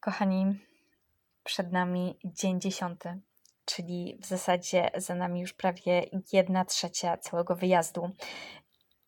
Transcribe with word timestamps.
Kochani, 0.00 0.54
przed 1.44 1.72
nami 1.72 2.18
dzień 2.24 2.60
dziesiąty, 2.60 3.20
czyli 3.64 4.18
w 4.22 4.26
zasadzie 4.26 4.90
za 4.96 5.14
nami 5.14 5.40
już 5.40 5.52
prawie 5.52 6.02
jedna 6.32 6.64
trzecia 6.64 7.16
całego 7.16 7.56
wyjazdu. 7.56 8.10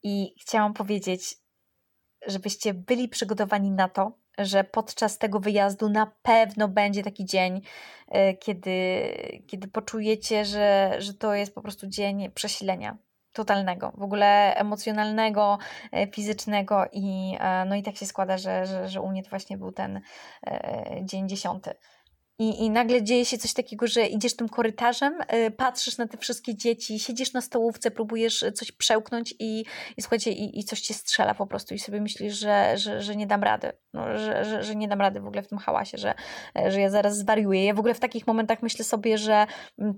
I 0.02 0.34
chciałam 0.40 0.74
powiedzieć, 0.74 1.36
żebyście 2.26 2.74
byli 2.74 3.08
przygotowani 3.08 3.70
na 3.70 3.88
to, 3.88 4.12
że 4.38 4.64
podczas 4.64 5.18
tego 5.18 5.40
wyjazdu 5.40 5.88
na 5.88 6.12
pewno 6.22 6.68
będzie 6.68 7.02
taki 7.02 7.24
dzień, 7.24 7.60
e, 8.08 8.34
kiedy, 8.34 8.72
kiedy 9.46 9.68
poczujecie, 9.68 10.44
że, 10.44 10.96
że 10.98 11.14
to 11.14 11.34
jest 11.34 11.54
po 11.54 11.62
prostu 11.62 11.86
dzień 11.86 12.30
przesilenia, 12.30 12.96
totalnego, 13.32 13.92
w 13.94 14.02
ogóle 14.02 14.54
emocjonalnego, 14.54 15.58
e, 15.92 16.06
fizycznego 16.06 16.84
i 16.92 17.36
e, 17.40 17.64
no 17.64 17.74
i 17.74 17.82
tak 17.82 17.96
się 17.96 18.06
składa, 18.06 18.38
że, 18.38 18.66
że, 18.66 18.88
że 18.88 19.00
u 19.00 19.08
mnie 19.08 19.22
to 19.22 19.30
właśnie 19.30 19.58
był 19.58 19.72
ten 19.72 20.00
e, 20.46 21.00
dzień 21.02 21.28
dziesiąty. 21.28 21.74
I, 22.42 22.64
I 22.64 22.70
nagle 22.70 23.02
dzieje 23.02 23.24
się 23.24 23.38
coś 23.38 23.52
takiego, 23.52 23.86
że 23.86 24.06
idziesz 24.06 24.36
tym 24.36 24.48
korytarzem, 24.48 25.18
yy, 25.32 25.50
patrzysz 25.50 25.98
na 25.98 26.08
te 26.08 26.16
wszystkie 26.16 26.54
dzieci, 26.54 26.98
siedzisz 26.98 27.32
na 27.32 27.40
stołówce, 27.40 27.90
próbujesz 27.90 28.44
coś 28.54 28.72
przełknąć 28.72 29.34
i, 29.38 29.64
i 29.96 30.02
słuchajcie, 30.02 30.30
i, 30.30 30.58
i 30.58 30.64
coś 30.64 30.80
cię 30.80 30.94
strzela 30.94 31.34
po 31.34 31.46
prostu 31.46 31.74
i 31.74 31.78
sobie 31.78 32.00
myślisz, 32.00 32.34
że, 32.34 32.78
że, 32.78 33.02
że 33.02 33.16
nie 33.16 33.26
dam 33.26 33.42
rady, 33.42 33.72
no, 33.92 34.18
że, 34.18 34.44
że, 34.44 34.62
że 34.62 34.76
nie 34.76 34.88
dam 34.88 35.00
rady 35.00 35.20
w 35.20 35.26
ogóle 35.26 35.42
w 35.42 35.48
tym 35.48 35.58
hałasie, 35.58 35.98
że, 35.98 36.14
że 36.68 36.80
ja 36.80 36.90
zaraz 36.90 37.18
zwariuję. 37.18 37.64
Ja 37.64 37.74
w 37.74 37.78
ogóle 37.78 37.94
w 37.94 38.00
takich 38.00 38.26
momentach 38.26 38.62
myślę 38.62 38.84
sobie, 38.84 39.18
że 39.18 39.46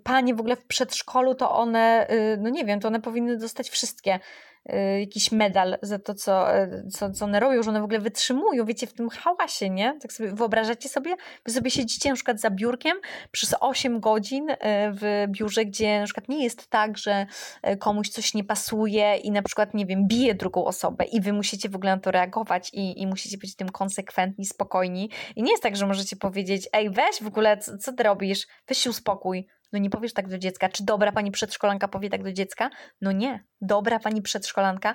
panie 0.05 0.35
w 0.35 0.41
ogóle 0.41 0.57
w 0.57 0.65
przedszkolu 0.65 1.35
to 1.35 1.51
one, 1.53 2.07
yy, 2.11 2.37
no 2.43 2.49
nie 2.51 2.65
wiem, 2.65 2.81
to 2.81 2.89
one 2.89 3.01
powinny 3.01 3.37
dostać 3.37 3.71
wszystkie 3.71 4.15
Y, 4.15 4.54
jakiś 5.01 5.33
medal 5.33 5.79
za 5.83 5.99
to, 5.99 6.15
co, 6.15 6.57
y, 6.57 6.89
co, 6.91 7.11
co 7.11 7.25
one 7.25 7.41
robią, 7.41 7.63
że 7.63 7.71
one 7.71 7.81
w 7.81 7.85
ogóle 7.85 7.99
wytrzymują, 7.99 8.65
wiecie, 8.65 8.87
w 8.87 8.93
tym 8.93 9.09
hałasie, 9.09 9.71
nie? 9.71 9.99
Tak 10.03 10.13
sobie 10.13 10.33
wyobrażacie 10.33 10.89
sobie? 10.89 11.17
Wy 11.47 11.53
sobie 11.53 11.71
siedzicie 11.71 12.09
na 12.09 12.15
przykład 12.15 12.41
za 12.41 12.51
biurkiem 12.51 12.97
przez 13.31 13.55
8 13.61 14.01
godzin 14.01 14.51
y, 14.51 14.57
w 14.91 15.25
biurze, 15.29 15.65
gdzie 15.65 15.99
na 15.99 16.05
przykład 16.05 16.29
nie 16.29 16.45
jest 16.45 16.67
tak, 16.67 16.99
że 16.99 17.27
komuś 17.79 18.09
coś 18.09 18.35
nie 18.35 18.45
pasuje 18.45 19.17
i 19.17 19.31
na 19.31 19.43
przykład, 19.43 19.75
nie 19.75 19.87
wiem, 19.87 20.07
bije 20.07 20.35
drugą 20.35 20.65
osobę 20.65 21.05
i 21.05 21.21
wy 21.21 21.33
musicie 21.33 21.69
w 21.69 21.77
ogóle 21.77 21.97
na 21.97 22.01
to 22.01 22.11
reagować 22.11 22.71
i, 22.73 23.03
i 23.03 23.07
musicie 23.07 23.39
być 23.39 23.57
tym 23.57 23.69
konsekwentni, 23.69 24.47
spokojni. 24.47 25.11
I 25.37 25.43
nie 25.43 25.51
jest 25.51 25.63
tak, 25.63 25.77
że 25.77 25.87
możecie 25.87 26.17
powiedzieć, 26.17 26.69
ej, 26.73 26.91
weź 26.91 27.23
w 27.23 27.27
ogóle, 27.27 27.59
co, 27.59 27.79
co 27.79 27.93
ty 27.93 28.03
robisz? 28.03 28.47
Weź 28.69 28.79
się 28.79 28.91
uspokój 28.91 29.47
no 29.75 29.81
nie 29.81 29.91
powiesz 29.91 30.13
tak 30.13 30.29
do 30.29 30.39
dziecka. 30.39 30.69
Czy 30.69 30.85
dobra 30.85 31.13
pani 31.13 31.31
przedszkolanka 31.31 31.89
powie 31.89 32.11
tak 32.11 32.23
do 32.23 32.33
dziecka? 32.33 32.71
No 33.01 33.13
nie. 33.13 33.45
Dobra 33.61 33.99
pani 33.99 34.23
przedszkolanka 34.23 34.95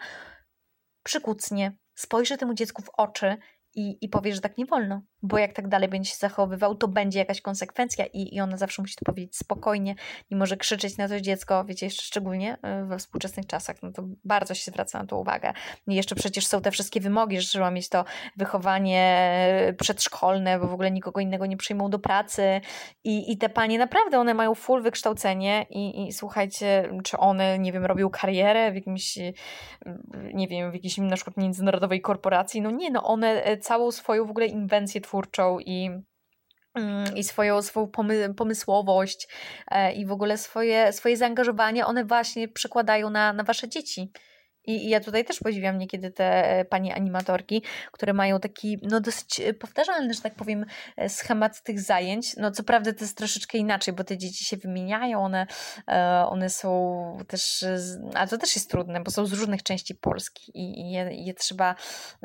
przykucnie, 1.04 1.78
spojrzy 1.96 2.38
temu 2.38 2.54
dziecku 2.54 2.82
w 2.82 2.90
oczy 2.98 3.38
i, 3.76 3.98
i 4.02 4.10
powie, 4.10 4.34
że 4.34 4.42
tak 4.42 4.58
nie 4.58 4.66
wolno 4.66 5.02
bo 5.24 5.38
jak 5.38 5.54
tak 5.54 5.68
dalej 5.68 5.90
będzie 5.90 6.10
się 6.10 6.18
zachowywał, 6.18 6.76
to 6.76 6.88
będzie 6.88 7.20
jakaś 7.20 7.42
konsekwencja 7.42 8.06
i, 8.06 8.36
i 8.36 8.42
ona 8.42 8.58
zawsze 8.58 8.82
musi 8.82 8.96
to 8.96 9.06
powiedzieć 9.06 9.38
spokojnie, 9.38 9.96
nie 10.32 10.38
może 10.38 10.58
krzyczeć 10.58 10.98
na 10.98 11.08
to 11.08 11.22
dziecko, 11.22 11.66
wiecie, 11.66 11.86
jeszcze 11.86 12.04
szczególnie 12.04 12.58
e, 12.62 12.86
we 12.86 12.98
współczesnych 12.98 13.46
czasach, 13.46 13.76
no 13.84 13.92
to 13.92 14.04
bardzo 14.24 14.54
się 14.54 14.72
zwraca 14.72 15.00
na 15.00 15.06
to 15.06 15.18
uwagę. 15.18 15.54
I 15.88 15.96
jeszcze 15.96 16.16
przecież 16.16 16.48
są 16.48 16.62
te 16.62 16.72
wszystkie 16.72 17.00
wymogi, 17.00 17.42
że 17.42 17.48
trzeba 17.48 17.72
mieć 17.72 17.90
to 17.90 18.06
wychowanie 18.38 19.76
przedszkolne, 19.80 20.60
bo 20.60 20.68
w 20.68 20.74
ogóle 20.74 20.92
nikogo 20.92 21.22
innego 21.22 21.46
nie 21.46 21.58
przyjmą 21.58 21.90
do 21.90 22.00
pracy 22.00 22.62
i, 23.04 23.32
i 23.32 23.38
te 23.38 23.50
panie 23.50 23.80
naprawdę, 23.80 24.20
one 24.20 24.34
mają 24.34 24.56
full 24.56 24.82
wykształcenie 24.82 25.66
i, 25.70 26.08
i 26.08 26.14
słuchajcie, 26.14 26.90
czy 27.04 27.18
one, 27.18 27.60
nie 27.60 27.72
wiem, 27.74 27.86
robią 27.86 28.10
karierę 28.10 28.72
w 28.72 28.76
jakimś, 28.76 29.18
nie 30.34 30.48
wiem, 30.48 30.72
w 30.72 30.74
jakiejś 30.74 30.98
na 30.98 31.16
przykład 31.16 31.38
międzynarodowej 31.38 32.02
korporacji, 32.02 32.62
no 32.62 32.72
nie, 32.72 32.92
no 32.92 33.04
one 33.04 33.58
całą 33.58 33.92
swoją 33.92 34.26
w 34.26 34.30
ogóle 34.30 34.46
inwencję 34.46 35.02
twórczą 35.10 35.60
i 35.60 35.90
mm, 36.76 37.18
i 37.18 37.24
swoją, 37.24 37.62
swoją 37.62 37.88
pomy 37.88 38.34
pomysłowość 38.34 39.28
e, 39.72 39.94
i 39.94 40.06
w 40.06 40.12
ogóle 40.12 40.38
swoje, 40.38 40.94
swoje 40.94 41.18
zaangażowanie, 41.18 41.86
one 41.86 42.06
właśnie 42.06 42.48
przekładają 42.48 43.10
na, 43.10 43.34
na 43.34 43.44
wasze 43.44 43.70
dzieci. 43.70 44.12
I, 44.66 44.90
ja 44.90 45.00
tutaj 45.00 45.26
też 45.26 45.40
podziwiam 45.40 45.78
niekiedy 45.78 46.12
te 46.12 46.50
e, 46.50 46.66
panie 46.66 46.96
animatorki, 46.96 47.64
które 47.92 48.14
mają 48.14 48.40
taki 48.40 48.80
no 48.82 49.02
dosyć 49.02 49.40
e, 49.40 49.54
powtarzalny, 49.54 50.14
że 50.14 50.22
tak 50.22 50.36
powiem, 50.36 50.66
e, 50.98 51.10
schemat 51.10 51.64
tych 51.64 51.82
zajęć. 51.82 52.36
No 52.38 52.52
co 52.52 52.64
prawda 52.64 52.94
to 52.94 53.00
jest 53.02 53.18
troszeczkę 53.18 53.58
inaczej, 53.58 53.94
bo 53.94 54.04
te 54.04 54.18
dzieci 54.18 54.46
się 54.46 54.58
wymieniają, 54.58 55.24
one, 55.24 55.48
one 56.28 56.50
są 56.50 57.18
też, 57.28 57.66
ale 58.14 58.28
to 58.28 58.38
też 58.38 58.56
jest 58.56 58.70
trudne, 58.70 59.04
bo 59.04 59.12
są 59.12 59.26
z 59.26 59.34
różnych 59.34 59.64
części 59.64 59.96
Polski 59.96 60.52
i 60.56 60.92
je, 60.92 61.10
je 61.12 61.34
trzeba 61.34 61.76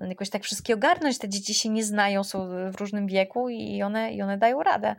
jakoś 0.08 0.30
tak 0.30 0.42
wszystkie 0.42 0.74
ogarnąć. 0.74 1.18
Te 1.18 1.28
dzieci 1.28 1.54
się 1.54 1.68
nie 1.68 1.84
znają, 1.84 2.24
są 2.24 2.48
w 2.72 2.80
różnym 2.80 3.06
wieku 3.06 3.48
i 3.48 3.82
one, 3.82 4.12
i 4.12 4.22
one 4.22 4.38
dają 4.38 4.62
radę. 4.62 4.96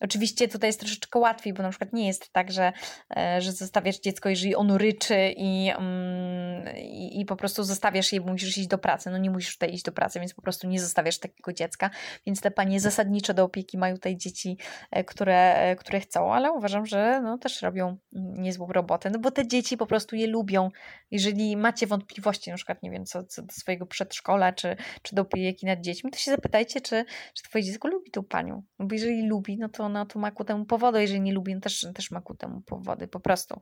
Oczywiście 0.00 0.48
tutaj 0.48 0.68
jest 0.68 0.80
troszeczkę 0.80 1.18
łatwiej, 1.18 1.52
bo 1.52 1.62
na 1.62 1.70
przykład 1.70 1.92
nie 1.92 2.06
jest 2.06 2.32
tak, 2.32 2.52
że, 2.52 2.72
e, 3.16 3.40
że 3.40 3.52
zostawiasz 3.52 3.98
dziecko, 3.98 4.28
jeżeli 4.28 4.54
ono 4.54 4.78
ryczy 4.78 5.34
i, 5.36 5.70
mm, 5.78 6.76
i, 6.76 7.20
i, 7.20 7.24
po 7.24 7.36
prostu 7.36 7.64
zostawiasz 7.64 8.12
je, 8.12 8.20
bo 8.20 8.32
musisz 8.32 8.58
iść 8.58 8.68
do 8.68 8.78
pracy. 8.78 9.10
No 9.10 9.18
nie 9.18 9.30
musisz 9.30 9.52
tutaj 9.52 9.74
iść 9.74 9.84
do 9.84 9.92
pracy, 9.92 10.20
więc 10.20 10.34
po 10.34 10.42
prostu 10.42 10.68
nie 10.68 10.80
zostawiasz 10.80 11.18
takiego 11.18 11.52
dziecka. 11.52 11.90
Więc 12.26 12.40
te 12.40 12.50
panie 12.50 12.80
zasadniczo 12.80 13.34
do 13.34 13.44
opieki 13.44 13.78
mają 13.78 13.94
tutaj 13.94 14.16
dzieci, 14.16 14.58
e, 14.90 15.04
które, 15.04 15.54
e, 15.54 15.76
które 15.76 16.00
chcą, 16.00 16.34
ale 16.34 16.52
uważam, 16.52 16.86
że 16.86 17.20
no, 17.24 17.38
też 17.38 17.62
robią 17.62 17.96
niezłą 18.12 18.66
robotę, 18.66 19.10
no 19.10 19.18
bo 19.18 19.30
te 19.30 19.46
dzieci 19.46 19.76
po 19.76 19.86
prostu 19.86 20.16
je 20.16 20.26
lubią. 20.26 20.70
Jeżeli 21.10 21.56
macie 21.56 21.86
wątpliwości, 21.86 22.50
na 22.50 22.56
przykład, 22.56 22.82
nie 22.82 22.90
wiem, 22.90 23.06
co, 23.06 23.24
co 23.24 23.42
do 23.42 23.52
swojego 23.52 23.86
przedszkola, 23.86 24.52
czy, 24.52 24.76
czy 25.02 25.14
do 25.14 25.22
opieki 25.22 25.66
nad 25.66 25.80
dziećmi, 25.80 26.10
to 26.10 26.18
się 26.18 26.30
zapytajcie, 26.30 26.80
czy, 26.80 27.04
czy 27.34 27.42
twoje 27.42 27.64
dziecko 27.64 27.88
lubi 27.88 28.10
tą 28.10 28.24
panią. 28.24 28.62
No 28.78 28.86
bo 28.86 28.94
jeżeli 28.94 29.26
lubi, 29.26 29.58
no 29.58 29.68
to 29.68 29.87
no 29.88 30.06
to 30.06 30.18
ma 30.18 30.30
ku 30.30 30.44
temu 30.44 30.64
powody, 30.64 31.00
jeżeli 31.00 31.20
nie 31.20 31.32
lubię, 31.32 31.60
też, 31.60 31.86
też 31.94 32.10
ma 32.10 32.20
ku 32.20 32.34
temu 32.34 32.60
powody, 32.60 33.08
po 33.08 33.20
prostu. 33.20 33.60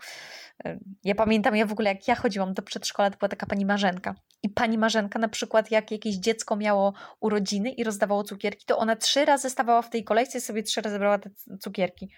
Ja 1.05 1.15
pamiętam, 1.15 1.57
ja 1.57 1.67
w 1.67 1.73
ogóle 1.73 1.91
jak 1.91 2.09
ja 2.09 2.15
chodziłam 2.15 2.55
do 2.55 2.63
przedszkola, 2.63 3.11
to 3.11 3.19
była 3.19 3.29
taka 3.29 3.47
pani 3.47 3.67
Marzenka 3.67 4.15
i 4.43 4.49
pani 4.49 4.79
Marzenka 4.79 5.19
na 5.19 5.29
przykład 5.29 5.71
jak 5.71 5.91
jakieś 5.91 6.17
dziecko 6.17 6.57
miało 6.57 6.95
urodziny 7.21 7.71
i 7.71 7.85
rozdawało 7.85 8.25
cukierki, 8.25 8.67
to 8.67 8.79
ona 8.79 8.97
trzy 8.97 9.25
razy 9.25 9.51
stawała 9.51 9.83
w 9.83 9.91
tej 9.91 10.05
kolejce 10.05 10.39
i 10.39 10.41
sobie 10.41 10.63
trzy 10.63 10.81
razy 10.81 10.99
brała 10.99 11.19
te 11.19 11.31
cukierki. 11.61 12.11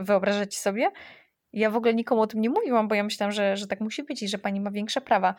Wyobrażacie 0.00 0.58
sobie? 0.58 0.90
Ja 1.52 1.70
w 1.70 1.76
ogóle 1.76 1.94
nikomu 1.94 2.22
o 2.22 2.26
tym 2.26 2.40
nie 2.40 2.50
mówiłam, 2.50 2.88
bo 2.88 2.94
ja 2.94 3.04
myślałam, 3.04 3.32
że, 3.32 3.56
że 3.56 3.66
tak 3.66 3.80
musi 3.80 4.02
być 4.02 4.22
i 4.22 4.28
że 4.28 4.38
pani 4.38 4.60
ma 4.60 4.70
większe 4.70 5.00
prawa. 5.00 5.34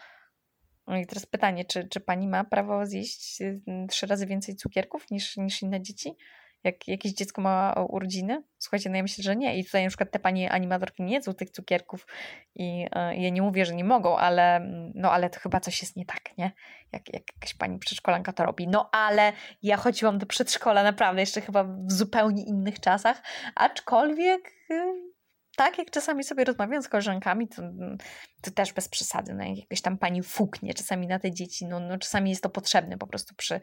No 0.88 0.98
i 0.98 1.06
teraz 1.06 1.26
pytanie, 1.26 1.66
czy, 1.66 1.88
czy 1.88 2.00
pani 2.00 2.28
ma 2.28 2.44
prawo 2.44 2.86
zjeść 2.86 3.40
trzy 3.90 4.08
razy 4.08 4.26
więcej 4.26 4.56
cukierków 4.56 5.12
niż, 5.12 5.38
niż 5.38 5.62
inne 5.62 5.82
dzieci? 5.82 6.18
Jak 6.64 6.88
jakieś 6.88 7.14
dziecko 7.14 7.42
ma 7.42 7.74
urodziny? 7.90 8.44
Słuchajcie, 8.58 8.90
no 8.90 8.96
ja 8.96 9.02
myślę, 9.02 9.24
że 9.24 9.36
nie. 9.36 9.58
I 9.58 9.66
tutaj 9.66 9.84
na 9.84 9.90
przykład 9.90 10.12
te 10.12 10.20
panie 10.20 10.52
animatorki 10.52 11.04
nie 11.04 11.14
jedzą 11.14 11.34
tych 11.34 11.50
cukierków 11.50 12.08
i 12.56 12.86
y, 12.86 13.16
ja 13.16 13.30
nie 13.30 13.42
mówię, 13.42 13.66
że 13.66 13.76
nie 13.76 13.84
mogą, 13.84 14.18
ale 14.18 14.62
no 14.96 15.12
ale 15.12 15.30
to 15.30 15.40
chyba 15.40 15.60
coś 15.60 15.82
jest 15.82 15.96
nie 15.96 16.06
tak, 16.06 16.38
nie? 16.38 16.52
Jak, 16.92 17.14
jak 17.14 17.24
jakaś 17.36 17.54
pani 17.54 17.80
przedszkolanka 17.80 18.34
to 18.34 18.46
robi. 18.46 18.68
No 18.68 18.90
ale 18.92 19.34
ja 19.64 19.78
chodziłam 19.78 20.18
do 20.18 20.26
przedszkola 20.26 20.84
naprawdę 20.84 21.22
jeszcze 21.22 21.42
chyba 21.42 21.64
w 21.64 21.92
zupełnie 21.92 22.44
innych 22.44 22.80
czasach, 22.80 23.22
aczkolwiek 23.56 24.52
y, 24.72 25.09
tak, 25.60 25.78
jak 25.78 25.92
czasami 25.92 26.24
sobie 26.24 26.44
rozmawiam 26.44 26.84
z 26.84 26.88
koleżankami, 26.88 27.48
to, 27.48 27.62
to 28.42 28.52
też 28.52 28.74
bez 28.74 28.90
przesady, 28.90 29.34
no, 29.34 29.44
jak 29.44 29.58
jakaś 29.58 29.82
tam 29.82 29.98
pani 29.98 30.24
fuknie 30.24 30.74
czasami 30.74 31.08
na 31.08 31.20
te 31.20 31.32
dzieci, 31.32 31.66
no, 31.66 31.80
no 31.80 31.98
czasami 31.98 32.30
jest 32.30 32.44
to 32.44 32.50
potrzebne 32.50 32.98
po 32.98 33.08
prostu 33.08 33.36
przy, 33.36 33.60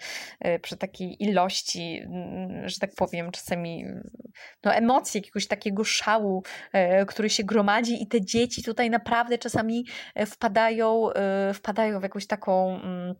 y, 0.46 0.58
przy 0.62 0.76
takiej 0.76 1.22
ilości, 1.22 2.02
mm, 2.04 2.68
że 2.68 2.78
tak 2.78 2.90
powiem, 2.96 3.30
czasami 3.30 3.84
no, 4.64 4.74
emocji, 4.74 5.18
jakiegoś 5.18 5.46
takiego 5.46 5.84
szału, 5.84 6.42
y, 7.02 7.06
który 7.06 7.30
się 7.30 7.44
gromadzi 7.44 8.02
i 8.02 8.06
te 8.06 8.20
dzieci 8.20 8.62
tutaj 8.62 8.90
naprawdę 8.90 9.38
czasami 9.38 9.86
y, 10.20 10.26
wpadają, 10.26 11.08
wpadają 11.54 12.00
w 12.00 12.02
jakąś 12.02 12.26
taką 12.26 12.80
mm, 12.80 12.96
Mm, 12.96 13.14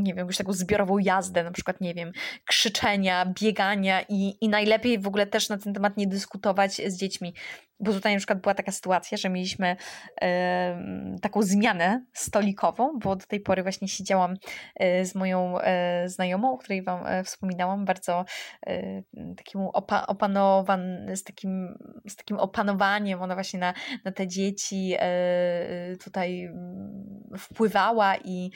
nie 0.00 0.14
wiem, 0.14 0.16
jakąś 0.16 0.36
taką 0.36 0.52
zbiorową 0.52 0.98
jazdę, 0.98 1.44
na 1.44 1.50
przykład, 1.50 1.80
nie 1.80 1.94
wiem, 1.94 2.12
krzyczenia, 2.44 3.32
biegania 3.40 4.02
i, 4.08 4.36
i 4.40 4.48
najlepiej 4.48 4.98
w 4.98 5.06
ogóle 5.06 5.26
też 5.26 5.48
na 5.48 5.58
ten 5.58 5.74
temat 5.74 5.96
nie 5.96 6.06
dyskutować 6.06 6.72
z 6.86 6.96
dziećmi, 6.96 7.34
bo 7.80 7.92
tutaj 7.92 8.12
na 8.12 8.18
przykład 8.18 8.40
była 8.40 8.54
taka 8.54 8.72
sytuacja, 8.72 9.18
że 9.18 9.28
mieliśmy 9.28 9.76
e, 10.22 10.82
taką 11.22 11.42
zmianę 11.42 12.04
stolikową, 12.12 12.98
bo 12.98 13.16
do 13.16 13.26
tej 13.26 13.40
pory 13.40 13.62
właśnie 13.62 13.88
siedziałam 13.88 14.34
e, 14.76 15.04
z 15.04 15.14
moją 15.14 15.60
e, 15.60 16.08
znajomą, 16.08 16.52
o 16.52 16.58
której 16.58 16.82
Wam 16.82 17.06
e, 17.06 17.24
wspominałam, 17.24 17.84
bardzo 17.84 18.24
e, 18.66 19.02
takim 19.36 19.60
opa 19.60 20.06
opanowan, 20.06 21.06
z, 21.14 21.22
takim, 21.24 21.78
z 22.08 22.16
takim 22.16 22.36
opanowaniem, 22.36 23.22
ona 23.22 23.34
właśnie 23.34 23.60
na, 23.60 23.74
na 24.04 24.12
te 24.12 24.26
dzieci 24.26 24.94
e, 24.98 25.96
tutaj 26.04 26.44
mm, 26.44 26.87
wpływała 27.38 28.16
i 28.16 28.50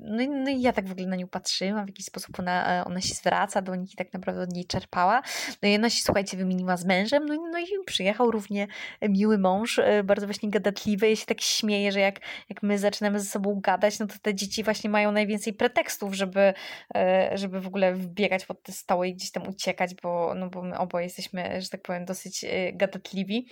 no, 0.00 0.22
i 0.22 0.28
no 0.28 0.50
i 0.50 0.60
ja 0.60 0.72
tak 0.72 0.88
w 0.88 0.92
ogóle 0.92 1.06
na 1.06 1.16
nią 1.16 1.28
patrzyłam, 1.28 1.84
w 1.84 1.88
jakiś 1.88 2.06
sposób 2.06 2.38
ona, 2.38 2.84
ona 2.86 3.00
się 3.00 3.14
zwraca 3.14 3.62
do 3.62 3.74
nich 3.74 3.92
i 3.92 3.96
tak 3.96 4.12
naprawdę 4.12 4.42
od 4.42 4.52
niej 4.52 4.64
czerpała. 4.64 5.22
No 5.62 5.68
i 5.68 5.76
ona 5.76 5.90
się, 5.90 6.02
słuchajcie, 6.02 6.36
wymieniła 6.36 6.76
z 6.76 6.84
mężem, 6.84 7.26
no, 7.26 7.34
no 7.52 7.58
i 7.58 7.66
przyjechał 7.86 8.30
równie 8.30 8.66
miły 9.02 9.38
mąż, 9.38 9.78
e, 9.78 10.02
bardzo 10.04 10.26
właśnie 10.26 10.50
gadatliwy. 10.50 11.10
Ja 11.10 11.16
się 11.16 11.26
tak 11.26 11.40
śmieję, 11.40 11.92
że 11.92 12.00
jak, 12.00 12.20
jak 12.48 12.62
my 12.62 12.78
zaczynamy 12.78 13.20
ze 13.20 13.26
sobą 13.26 13.60
gadać, 13.60 13.98
no 13.98 14.06
to 14.06 14.14
te 14.22 14.34
dzieci 14.34 14.64
właśnie 14.64 14.90
mają 14.90 15.12
najwięcej 15.12 15.52
pretekstów, 15.52 16.14
żeby, 16.14 16.54
e, 16.94 17.30
żeby 17.34 17.60
w 17.60 17.66
ogóle 17.66 17.94
wbiegać 17.94 18.46
pod 18.46 18.62
te 18.62 18.72
stoły 18.72 19.08
i 19.08 19.14
gdzieś 19.14 19.30
tam 19.30 19.48
uciekać, 19.48 19.94
bo, 20.02 20.34
no 20.34 20.50
bo 20.50 20.62
my 20.62 20.78
oboje 20.78 21.04
jesteśmy, 21.04 21.62
że 21.62 21.68
tak 21.68 21.82
powiem, 21.82 22.04
dosyć 22.04 22.44
gadatliwi, 22.72 23.48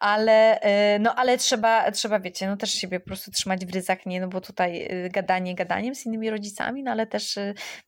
ale, 0.00 0.60
no 1.00 1.14
ale 1.14 1.38
trzeba, 1.38 1.90
trzeba, 1.92 2.20
wiecie, 2.20 2.46
no 2.46 2.56
też 2.56 2.70
siebie 2.70 3.00
po 3.00 3.06
prostu 3.06 3.30
trzymać 3.30 3.66
w 3.66 3.70
nie, 4.06 4.20
no 4.20 4.28
bo 4.28 4.40
tutaj 4.40 4.88
gadanie 5.10 5.54
gadaniem 5.54 5.94
z 5.94 6.06
innymi 6.06 6.30
rodzicami, 6.30 6.82
no 6.82 6.90
ale 6.90 7.06
też 7.06 7.38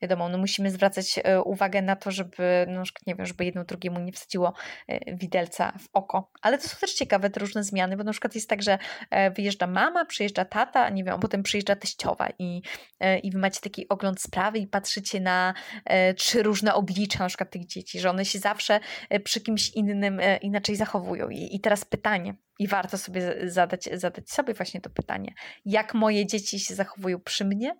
wiadomo, 0.03 0.29
no 0.29 0.39
musimy 0.39 0.71
zwracać 0.71 1.21
uwagę 1.45 1.83
na 1.83 1.97
to, 1.97 2.11
żeby, 2.11 2.67
no 2.69 2.83
nie 3.07 3.15
wiem, 3.15 3.27
żeby 3.27 3.45
jedno 3.45 3.65
drugiemu 3.65 4.01
nie 4.01 4.13
wsadziło 4.13 4.55
e, 4.89 5.17
widelca 5.17 5.73
w 5.79 5.89
oko. 5.93 6.31
Ale 6.43 6.59
to 6.59 6.69
są 6.69 6.77
też 6.81 6.95
ciekawe 6.95 7.31
te 7.31 7.41
różne 7.41 7.65
zmiany, 7.65 7.97
bo 7.97 8.05
na 8.05 8.13
przykład 8.13 8.35
jest 8.35 8.49
tak, 8.49 8.63
że 8.63 8.79
e, 9.11 9.31
wyjeżdża 9.31 9.67
mama, 9.67 10.05
przyjeżdża 10.05 10.45
tata, 10.45 10.89
nie 10.89 11.05
wiem, 11.05 11.21
potem 11.21 11.43
przyjeżdża 11.43 11.77
teściowa 11.77 12.29
i, 12.39 12.63
e, 13.01 13.19
i 13.19 13.31
wy 13.31 13.39
macie 13.39 13.61
taki 13.61 13.89
ogląd 13.89 14.23
sprawy 14.23 14.59
i 14.59 14.67
patrzycie 14.67 15.21
na 15.21 15.55
trzy 16.17 16.43
różne 16.43 16.75
oblicza 16.75 17.19
na 17.19 17.29
przykład 17.29 17.51
tych 17.51 17.67
dzieci, 17.67 18.01
że 18.01 18.11
one 18.11 18.25
się 18.25 18.39
zawsze 18.39 18.81
przy 19.25 19.41
kimś 19.41 19.71
innym 19.71 20.21
inaczej 20.41 20.77
zachowują. 20.77 21.29
I, 21.29 21.57
i 21.57 21.61
teraz 21.61 21.85
pytanie, 21.85 22.35
i 22.61 22.67
warto 22.67 22.99
sobie 22.99 23.51
zadać, 23.51 23.89
zadać 23.93 24.31
sobie 24.31 24.55
właśnie 24.55 24.81
to 24.81 24.91
pytanie, 24.91 25.35
jak 25.65 25.95
moje 25.95 26.27
dzieci 26.27 26.61
się 26.61 26.75
zachowują 26.75 27.21
przy 27.21 27.45
mnie, 27.45 27.77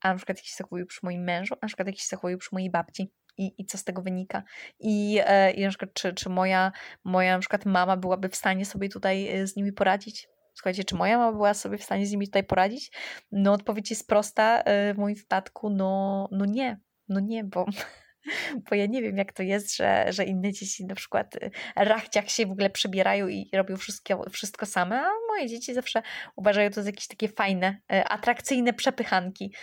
a 0.00 0.08
na 0.08 0.16
przykład 0.16 0.38
jak 0.38 0.46
się 0.46 0.54
zachowują 0.56 0.86
przy 0.86 1.00
moim 1.02 1.24
mężu, 1.24 1.54
a 1.54 1.58
na 1.62 1.68
przykład 1.68 1.88
jak 1.88 1.96
się 1.96 2.06
zachowują 2.08 2.38
przy 2.38 2.48
mojej 2.52 2.70
babci 2.70 3.12
i, 3.38 3.54
i 3.58 3.66
co 3.66 3.78
z 3.78 3.84
tego 3.84 4.02
wynika. 4.02 4.42
I, 4.78 5.20
e, 5.24 5.50
i 5.50 5.62
na 5.62 5.68
przykład, 5.68 5.92
czy, 5.92 6.12
czy 6.12 6.28
moja, 6.28 6.72
moja 7.04 7.32
na 7.32 7.38
przykład 7.38 7.66
mama 7.66 7.96
byłaby 7.96 8.28
w 8.28 8.36
stanie 8.36 8.66
sobie 8.66 8.88
tutaj 8.88 9.28
e, 9.28 9.46
z 9.46 9.56
nimi 9.56 9.72
poradzić? 9.72 10.28
Słuchajcie, 10.54 10.84
czy 10.84 10.94
moja 10.94 11.18
mama 11.18 11.32
była 11.32 11.54
sobie 11.54 11.78
w 11.78 11.84
stanie 11.84 12.06
z 12.06 12.10
nimi 12.10 12.26
tutaj 12.26 12.44
poradzić? 12.44 12.90
No 13.32 13.52
odpowiedź 13.52 13.90
jest 13.90 14.08
prosta, 14.08 14.62
e, 14.62 14.94
w 14.94 14.98
moim 14.98 15.14
wypadku 15.14 15.70
no, 15.70 16.28
no 16.32 16.44
nie, 16.44 16.80
no 17.08 17.20
nie, 17.20 17.44
bo 17.44 17.66
bo 18.70 18.76
ja 18.76 18.86
nie 18.86 19.02
wiem, 19.02 19.16
jak 19.16 19.32
to 19.32 19.42
jest, 19.42 19.76
że, 19.76 20.06
że 20.08 20.24
inne 20.24 20.52
dzieci 20.52 20.84
na 20.84 20.94
przykład 20.94 21.36
y, 21.36 21.50
rachciach 21.76 22.30
się 22.30 22.46
w 22.46 22.50
ogóle 22.50 22.70
przebierają 22.70 23.28
i 23.28 23.48
robią 23.52 23.76
wszystko, 23.76 24.30
wszystko 24.30 24.66
same, 24.66 25.00
a 25.00 25.10
moje 25.34 25.48
dzieci 25.48 25.74
zawsze 25.74 26.02
uważają 26.36 26.70
to 26.70 26.82
za 26.82 26.88
jakieś 26.88 27.06
takie 27.06 27.28
fajne, 27.28 27.76
y, 27.92 28.04
atrakcyjne 28.04 28.72
przepychanki, 28.72 29.54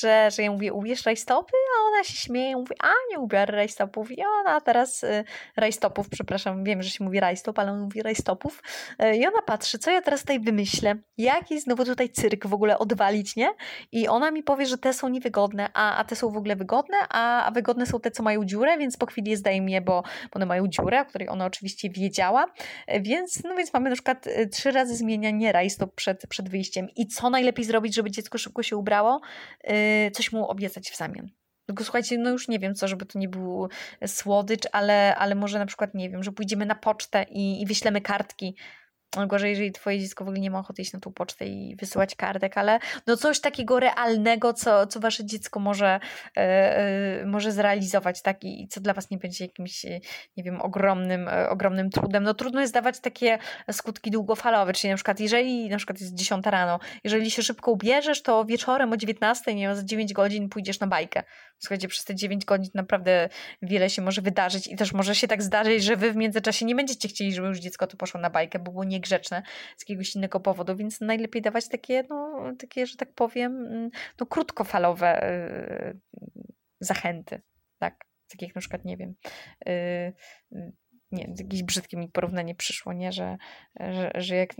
że, 0.00 0.30
że 0.30 0.42
ja 0.42 0.50
mówię, 0.50 0.72
ubierz 0.72 1.06
rajstopy, 1.06 1.52
a 1.78 1.88
ona 1.88 2.04
się 2.04 2.12
śmieje, 2.12 2.56
mówi, 2.56 2.74
a 2.82 2.92
nie 3.10 3.18
ubiorę 3.18 3.56
rajstopów. 3.56 4.10
I 4.10 4.22
ona 4.40 4.60
teraz 4.60 5.02
y, 5.02 5.24
rajstopów, 5.56 6.08
przepraszam, 6.08 6.64
wiem, 6.64 6.82
że 6.82 6.90
się 6.90 7.04
mówi 7.04 7.20
rajstop, 7.20 7.58
ale 7.58 7.72
on 7.72 7.80
mówi 7.80 8.02
rajstopów 8.02 8.62
i 9.14 9.26
ona 9.26 9.42
patrzy, 9.42 9.78
co 9.78 9.90
ja 9.90 10.02
teraz 10.02 10.20
tutaj 10.20 10.40
wymyślę, 10.40 10.94
jaki 11.18 11.60
znowu 11.60 11.84
tutaj 11.84 12.10
cyrk 12.10 12.46
w 12.46 12.54
ogóle 12.54 12.78
odwalić, 12.78 13.36
nie? 13.36 13.50
I 13.92 14.08
ona 14.08 14.30
mi 14.30 14.42
powie, 14.42 14.66
że 14.66 14.78
te 14.78 14.92
są 14.92 15.08
niewygodne, 15.08 15.70
a, 15.74 15.96
a 15.96 16.04
te 16.04 16.16
są 16.16 16.30
w 16.30 16.36
ogóle 16.36 16.56
wygodne, 16.56 16.96
a, 17.08 17.44
a 17.44 17.50
wygodne 17.50 17.86
są 17.86 18.00
te, 18.00 18.10
co 18.10 18.22
mają 18.22 18.44
dziurę, 18.44 18.78
więc 18.78 18.96
po 18.96 19.06
chwili 19.06 19.30
je 19.30 19.36
zdejmie, 19.36 19.80
bo, 19.80 20.02
bo 20.02 20.36
one 20.36 20.46
mają 20.46 20.68
dziurę, 20.68 21.00
o 21.00 21.04
której 21.04 21.28
ona 21.28 21.46
oczywiście 21.46 21.90
wiedziała, 21.90 22.46
e, 22.86 23.00
więc, 23.00 23.44
no 23.44 23.56
więc 23.56 23.72
mamy 23.72 23.90
na 23.90 23.96
przykład 23.96 24.26
e, 24.26 24.46
trzy 24.46 24.70
razy 24.70 24.89
zmienianie 24.96 25.52
rajstop 25.52 25.94
przed, 25.94 26.26
przed 26.26 26.48
wyjściem 26.48 26.88
i 26.96 27.06
co 27.06 27.30
najlepiej 27.30 27.64
zrobić, 27.64 27.94
żeby 27.94 28.10
dziecko 28.10 28.38
szybko 28.38 28.62
się 28.62 28.76
ubrało? 28.76 29.20
E, 29.64 30.10
coś 30.10 30.32
mu 30.32 30.48
obiecać 30.48 30.90
w 30.90 30.96
zamian. 30.96 31.30
Tylko 31.66 31.84
słuchajcie, 31.84 32.18
no 32.18 32.30
już 32.30 32.48
nie 32.48 32.58
wiem 32.58 32.74
co, 32.74 32.88
żeby 32.88 33.06
to 33.06 33.18
nie 33.18 33.28
był 33.28 33.68
słodycz, 34.06 34.68
ale, 34.72 35.16
ale 35.16 35.34
może 35.34 35.58
na 35.58 35.66
przykład, 35.66 35.94
nie 35.94 36.10
wiem, 36.10 36.22
że 36.22 36.32
pójdziemy 36.32 36.66
na 36.66 36.74
pocztę 36.74 37.26
i, 37.30 37.62
i 37.62 37.66
wyślemy 37.66 38.00
kartki 38.00 38.56
Gorzej, 39.26 39.50
jeżeli 39.50 39.72
twoje 39.72 40.00
dziecko 40.00 40.24
w 40.24 40.28
ogóle 40.28 40.40
nie 40.40 40.50
ma 40.50 40.58
ochoty 40.58 40.82
iść 40.82 40.92
na 40.92 41.00
tą 41.00 41.12
pocztę 41.12 41.46
i 41.46 41.76
wysyłać 41.76 42.14
kartek, 42.14 42.58
ale 42.58 42.78
no 43.06 43.16
coś 43.16 43.40
takiego 43.40 43.80
realnego, 43.80 44.52
co, 44.52 44.86
co 44.86 45.00
wasze 45.00 45.24
dziecko 45.24 45.60
może, 45.60 46.00
yy, 46.36 47.26
może 47.26 47.52
zrealizować, 47.52 48.22
tak? 48.22 48.44
I 48.44 48.68
co 48.68 48.80
dla 48.80 48.94
was 48.94 49.10
nie 49.10 49.18
będzie 49.18 49.44
jakimś, 49.44 49.84
nie 50.36 50.44
wiem, 50.44 50.60
ogromnym, 50.60 51.24
yy, 51.24 51.48
ogromnym 51.48 51.90
trudem. 51.90 52.22
No 52.22 52.34
trudno 52.34 52.60
jest 52.60 52.74
dawać 52.74 53.00
takie 53.00 53.38
skutki 53.72 54.10
długofalowe, 54.10 54.72
czyli 54.72 54.90
na 54.90 54.96
przykład 54.96 55.20
jeżeli 55.20 55.68
na 55.68 55.76
przykład 55.76 56.00
jest 56.00 56.14
10 56.14 56.46
rano, 56.46 56.78
jeżeli 57.04 57.30
się 57.30 57.42
szybko 57.42 57.70
ubierzesz, 57.70 58.22
to 58.22 58.44
wieczorem 58.44 58.92
o 58.92 58.96
19, 58.96 59.54
nie 59.54 59.66
wiem, 59.66 59.76
za 59.76 59.84
9 59.84 60.12
godzin 60.12 60.48
pójdziesz 60.48 60.80
na 60.80 60.86
bajkę. 60.86 61.22
Słuchajcie, 61.60 61.88
przez 61.88 62.04
te 62.04 62.14
9 62.14 62.44
godzin 62.44 62.70
naprawdę 62.74 63.28
wiele 63.62 63.90
się 63.90 64.02
może 64.02 64.22
wydarzyć 64.22 64.66
i 64.66 64.76
też 64.76 64.92
może 64.92 65.14
się 65.14 65.28
tak 65.28 65.42
zdarzyć, 65.42 65.84
że 65.84 65.96
wy 65.96 66.12
w 66.12 66.16
międzyczasie 66.16 66.66
nie 66.66 66.74
będziecie 66.74 67.08
chcieli, 67.08 67.34
żeby 67.34 67.48
już 67.48 67.58
dziecko 67.58 67.86
to 67.86 67.96
poszło 67.96 68.20
na 68.20 68.30
bajkę, 68.30 68.58
bo 68.58 68.72
było 68.72 68.84
niegrzeczne 68.84 69.42
z 69.76 69.82
jakiegoś 69.82 70.16
innego 70.16 70.40
powodu, 70.40 70.76
więc 70.76 71.00
najlepiej 71.00 71.42
dawać 71.42 71.68
takie, 71.68 72.04
no, 72.08 72.52
takie, 72.58 72.86
że 72.86 72.96
tak 72.96 73.12
powiem, 73.14 73.66
mm, 73.66 73.90
no, 74.20 74.26
krótkofalowe 74.26 75.20
yy, 75.82 76.26
zachęty, 76.80 77.42
tak? 77.78 78.04
Tak 78.28 78.42
jak 78.42 78.54
na 78.54 78.60
przykład, 78.60 78.84
nie 78.84 78.96
wiem, 78.96 79.14
yy, 79.66 80.72
nie, 81.12 81.34
jakieś 81.38 81.62
brzydkie 81.62 81.96
mi 81.96 82.08
porównanie 82.08 82.54
przyszło, 82.54 82.92
nie, 82.92 83.12
że, 83.12 83.36
że, 83.80 84.10
że 84.14 84.36
jak 84.36 84.50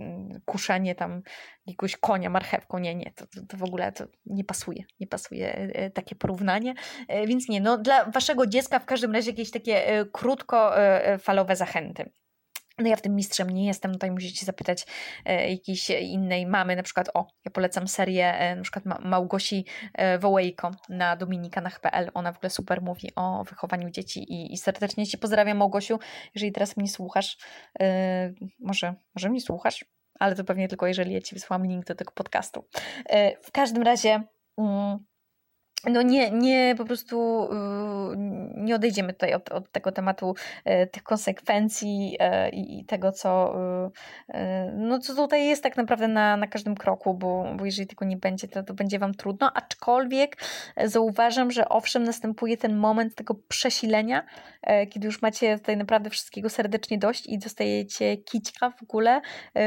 kuszenie 0.45 0.95
tam 0.95 1.21
jakiegoś 1.65 1.97
konia 1.97 2.29
marchewką, 2.29 2.77
nie, 2.77 2.95
nie, 2.95 3.11
to, 3.15 3.25
to 3.49 3.57
w 3.57 3.63
ogóle 3.63 3.91
to 3.91 4.05
nie 4.25 4.43
pasuje, 4.43 4.83
nie 4.99 5.07
pasuje 5.07 5.53
e, 5.55 5.89
takie 5.89 6.15
porównanie, 6.15 6.73
e, 7.07 7.27
więc 7.27 7.49
nie, 7.49 7.61
no 7.61 7.77
dla 7.77 8.05
waszego 8.05 8.47
dziecka 8.47 8.79
w 8.79 8.85
każdym 8.85 9.11
razie 9.11 9.31
jakieś 9.31 9.51
takie 9.51 9.87
e, 9.87 10.05
krótkofalowe 10.05 11.55
zachęty. 11.55 12.11
No 12.81 12.87
ja 12.87 12.95
w 12.95 13.01
tym 13.01 13.15
mistrzem 13.15 13.49
nie 13.49 13.65
jestem, 13.65 13.91
tutaj 13.91 14.11
musicie 14.11 14.45
zapytać 14.45 14.85
e, 15.25 15.51
jakiejś 15.51 15.89
innej 15.89 16.45
mamy, 16.45 16.75
na 16.75 16.83
przykład 16.83 17.09
o, 17.13 17.27
ja 17.45 17.51
polecam 17.51 17.87
serię 17.87 18.33
e, 18.39 18.55
na 18.55 18.61
przykład 18.61 18.85
Ma 18.85 18.99
Małgosi 19.01 19.65
e, 19.93 20.19
Wołejko 20.19 20.71
na 20.89 21.15
dominikanach.pl, 21.15 22.11
ona 22.13 22.31
w 22.31 22.37
ogóle 22.37 22.49
super 22.49 22.81
mówi 22.81 23.15
o 23.15 23.43
wychowaniu 23.43 23.89
dzieci 23.89 24.19
i, 24.33 24.53
i 24.53 24.57
serdecznie 24.57 25.07
Cię 25.07 25.17
pozdrawiam 25.17 25.57
Małgosiu, 25.57 25.99
jeżeli 26.35 26.51
teraz 26.51 26.77
mnie 26.77 26.87
słuchasz, 26.87 27.37
e, 27.79 28.33
może, 28.59 28.95
może 29.15 29.29
mnie 29.29 29.41
słuchasz, 29.41 29.85
ale 30.19 30.35
to 30.35 30.43
pewnie 30.43 30.67
tylko 30.67 30.87
jeżeli 30.87 31.13
ja 31.13 31.21
Ci 31.21 31.35
wysłałam 31.35 31.67
link 31.67 31.85
do 31.85 31.95
tego 31.95 32.11
podcastu. 32.11 32.65
W 33.43 33.51
każdym 33.51 33.83
razie... 33.83 34.23
Mm, 34.57 35.10
no 35.85 36.01
nie, 36.01 36.31
nie 36.31 36.75
po 36.77 36.85
prostu 36.85 37.49
y, 38.13 38.17
nie 38.57 38.75
odejdziemy 38.75 39.13
tutaj 39.13 39.33
od, 39.33 39.51
od 39.51 39.71
tego 39.71 39.91
tematu 39.91 40.35
e, 40.65 40.87
tych 40.87 41.03
konsekwencji 41.03 42.17
e, 42.19 42.49
i 42.49 42.85
tego, 42.85 43.11
co, 43.11 43.55
y, 43.87 44.33
e, 44.33 44.71
no 44.75 44.99
co 44.99 45.15
tutaj 45.15 45.47
jest 45.47 45.63
tak 45.63 45.77
naprawdę 45.77 46.07
na, 46.07 46.37
na 46.37 46.47
każdym 46.47 46.75
kroku, 46.75 47.13
bo, 47.13 47.45
bo 47.57 47.65
jeżeli 47.65 47.87
tego 47.87 48.05
nie 48.05 48.17
będzie, 48.17 48.47
to, 48.47 48.63
to 48.63 48.73
będzie 48.73 48.99
Wam 48.99 49.13
trudno, 49.13 49.51
aczkolwiek 49.53 50.37
zauważam, 50.83 51.51
że 51.51 51.69
owszem, 51.69 52.03
następuje 52.03 52.57
ten 52.57 52.75
moment 52.75 53.15
tego 53.15 53.35
przesilenia, 53.47 54.25
kiedy 54.89 55.05
już 55.05 55.21
macie 55.21 55.57
tutaj 55.57 55.77
naprawdę 55.77 56.09
wszystkiego 56.09 56.49
serdecznie 56.49 56.97
dość 56.97 57.27
i 57.27 57.39
dostajecie 57.39 58.17
kićka 58.17 58.69
w 58.69 58.83
ogóle 58.83 59.21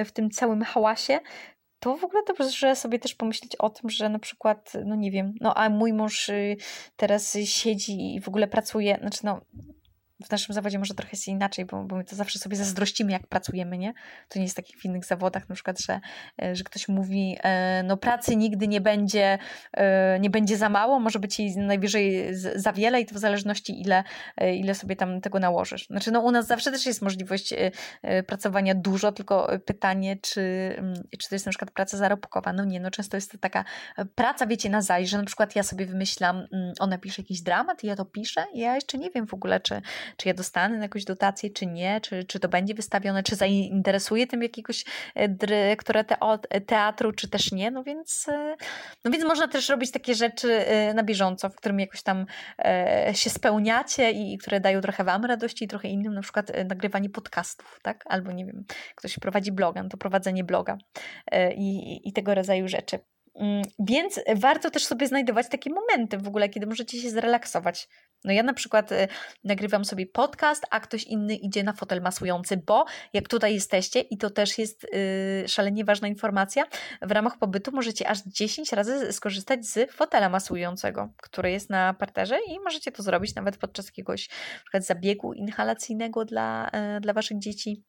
w 0.05 0.13
tym 0.13 0.31
całym 0.31 0.63
hałasie, 0.63 1.21
to 1.85 1.97
w 1.97 2.05
ogóle 2.05 2.23
dobrze 2.27 2.77
sobie 2.77 2.99
też 2.99 3.15
pomyśleć 3.15 3.57
o 3.57 3.71
tym, 3.71 3.91
że 3.91 4.09
na 4.09 4.19
przykład, 4.19 4.73
no 4.85 4.95
nie 4.95 5.11
wiem, 5.11 5.35
no 5.41 5.55
a 5.55 5.69
mój 5.69 5.93
mąż 5.93 6.29
y, 6.29 6.57
teraz 6.97 7.39
siedzi 7.45 8.15
i 8.15 8.21
w 8.21 8.29
ogóle 8.29 8.47
pracuje, 8.47 8.99
znaczy 9.01 9.19
no 9.25 9.41
w 10.25 10.31
naszym 10.31 10.55
zawodzie 10.55 10.79
może 10.79 10.95
trochę 10.95 11.11
jest 11.13 11.29
inaczej, 11.29 11.65
bo, 11.65 11.85
bo 11.85 11.97
my 11.97 12.05
to 12.05 12.17
zawsze 12.17 12.39
sobie 12.39 12.57
zazdrościmy, 12.57 13.13
jak 13.13 13.27
pracujemy, 13.27 13.79
nie? 13.79 13.95
To 14.29 14.39
nie 14.39 14.45
jest 14.45 14.57
tak 14.57 14.71
jak 14.71 14.81
w 14.81 14.85
innych 14.85 15.05
zawodach, 15.05 15.49
na 15.49 15.55
przykład, 15.55 15.81
że, 15.81 16.01
e, 16.43 16.57
że 16.57 16.65
ktoś 16.65 16.89
mówi, 16.89 17.37
e, 17.43 17.83
no 17.83 17.97
pracy 17.97 18.37
nigdy 18.37 18.69
nie 18.69 18.81
będzie, 18.81 19.39
e, 19.73 20.21
nie 20.21 20.31
będzie 20.31 20.57
za 20.57 20.69
mało, 20.69 21.01
może 21.01 21.19
być 21.19 21.39
jej 21.39 21.57
najwyżej 21.57 22.35
za 22.35 22.73
wiele 22.73 23.01
i 23.01 23.07
to 23.07 23.15
w 23.15 23.19
zależności 23.19 23.81
ile, 23.81 24.05
ile 24.55 24.75
sobie 24.75 24.97
tam 24.97 25.21
tego 25.21 25.39
nałożysz. 25.39 25.87
Znaczy, 25.87 26.11
no 26.11 26.21
u 26.21 26.31
nas 26.31 26.47
zawsze 26.47 26.71
też 26.71 26.87
jest 26.87 27.03
możliwość 27.03 27.55
pracowania 28.27 28.75
dużo, 28.75 29.13
tylko 29.13 29.49
pytanie, 29.65 30.17
czy, 30.17 30.75
mm, 30.79 30.95
czy 31.19 31.29
to 31.29 31.35
jest 31.35 31.47
na 31.47 31.51
przykład 31.51 31.71
praca 31.71 31.97
zarobkowa. 31.97 32.53
No 32.53 32.65
nie, 32.65 32.81
no 32.81 32.91
często 32.91 33.17
jest 33.17 33.33
to 33.33 33.39
taka 33.39 33.65
praca, 34.15 34.47
wiecie, 34.47 34.71
na 34.71 34.83
zajść, 34.83 35.11
że 35.11 35.19
na 35.19 35.25
przykład 35.25 35.57
ja 35.57 35.63
sobie 35.63 35.87
wymyślam, 35.87 36.47
mm, 36.53 36.73
ona 36.81 36.99
pisze 36.99 37.23
jakiś 37.23 37.43
dramat 37.43 37.85
i 37.85 37.87
ja 37.87 37.97
to 37.97 38.05
piszę 38.05 38.45
i 38.53 38.61
ja 38.61 38.75
jeszcze 38.75 38.99
nie 38.99 39.11
wiem 39.11 39.27
w 39.27 39.35
ogóle, 39.35 39.61
czy, 39.61 39.83
czy 40.17 40.29
ja 40.29 40.35
dostanę 40.35 40.79
jakąś 40.79 41.05
dotację, 41.05 41.51
czy 41.51 41.67
nie, 41.67 42.01
czy, 42.01 42.25
czy 42.25 42.41
to 42.41 42.49
będzie 42.49 42.75
wystawione, 42.75 43.23
czy 43.23 43.37
zainteresuje 43.37 44.27
tym 44.27 44.43
jakiegoś 44.43 44.85
e, 45.15 45.29
dyrektora 45.29 46.05
teatru, 46.67 47.13
czy 47.13 47.29
też 47.29 47.53
nie, 47.53 47.71
no 47.71 47.83
więc, 47.85 48.29
e, 48.29 48.57
no 49.05 49.11
więc 49.11 49.25
można 49.25 49.49
też 49.49 49.69
robić 49.69 49.91
takie 49.91 50.15
rzeczy 50.15 50.67
e, 50.67 50.95
na 50.95 51.03
bieżąco, 51.03 51.49
w 51.49 51.57
którym 51.57 51.81
jakoś 51.81 52.03
tam 52.03 52.27
się 53.13 53.31
spełniacie 53.31 54.11
i 54.11 54.39
które 54.39 54.61
dają 54.61 54.81
trochę 54.81 55.05
wam 55.05 55.25
radości 55.25 55.65
i 55.65 55.69
trochę 55.69 55.89
innym, 55.89 56.15
na 56.15 56.23
przykład 56.23 56.53
nagrywanie 56.69 57.11
podcastów, 57.11 57.79
tak, 57.83 58.05
albo 58.07 58.33
nie 58.33 58.47
wiem, 58.47 58.65
ktoś 58.95 59.19
prowadzi 59.19 59.53
bloga, 59.53 59.83
no 59.83 59.89
to 59.89 59.97
prowadzenie 59.97 60.45
bloga 60.45 60.79
i, 61.57 62.01
i 62.09 62.13
tego 62.13 62.35
rodzaju 62.35 62.69
rzeczy. 62.69 62.99
Mm, 63.35 63.63
więc 63.79 64.21
warto 64.37 64.71
też 64.71 64.85
sobie 64.85 65.07
znajdować 65.07 65.49
takie 65.49 65.71
momenty 65.71 66.19
w 66.19 66.29
ogóle, 66.29 66.49
kiedy 66.49 66.67
możecie 66.67 67.01
się 67.01 67.11
zrelaksować. 67.11 67.89
No 68.25 68.33
ja 68.33 68.43
na 68.43 68.55
przykład 68.55 68.93
y, 68.93 69.09
nagrywam 69.45 69.85
sobie 69.85 70.07
podcast, 70.07 70.67
a 70.71 70.81
ktoś 70.81 71.05
inny 71.05 71.35
idzie 71.35 71.63
na 71.63 71.73
fotel 71.73 72.03
masujący, 72.03 72.57
bo 72.67 72.85
jak 73.13 73.29
tutaj 73.29 73.55
jesteście 73.55 74.01
i 74.01 74.19
to 74.19 74.31
też 74.31 74.59
jest 74.59 74.85
y, 74.85 75.45
szalenie 75.49 75.85
ważna 75.85 76.09
informacja, 76.09 76.65
w 77.03 77.11
ramach 77.11 77.39
pobytu 77.39 77.71
możecie 77.73 78.09
aż 78.09 78.19
10 78.23 78.73
razy 78.73 79.13
skorzystać 79.13 79.67
z 79.67 79.93
fotela 79.93 80.29
masującego, 80.29 81.09
który 81.23 81.51
jest 81.51 81.71
na 81.71 81.95
parterze 81.95 82.39
i 82.49 82.61
możecie 82.61 82.93
to 82.93 83.03
zrobić 83.03 83.35
nawet 83.35 83.57
podczas 83.57 83.87
jakiegoś 83.87 84.29
na 84.29 84.61
przykład 84.65 84.85
zabiegu 84.85 85.33
inhalacyjnego 85.33 86.25
dla, 86.25 86.71
y, 86.97 87.01
dla 87.01 87.13
waszych 87.13 87.39
dzieci 87.39 87.85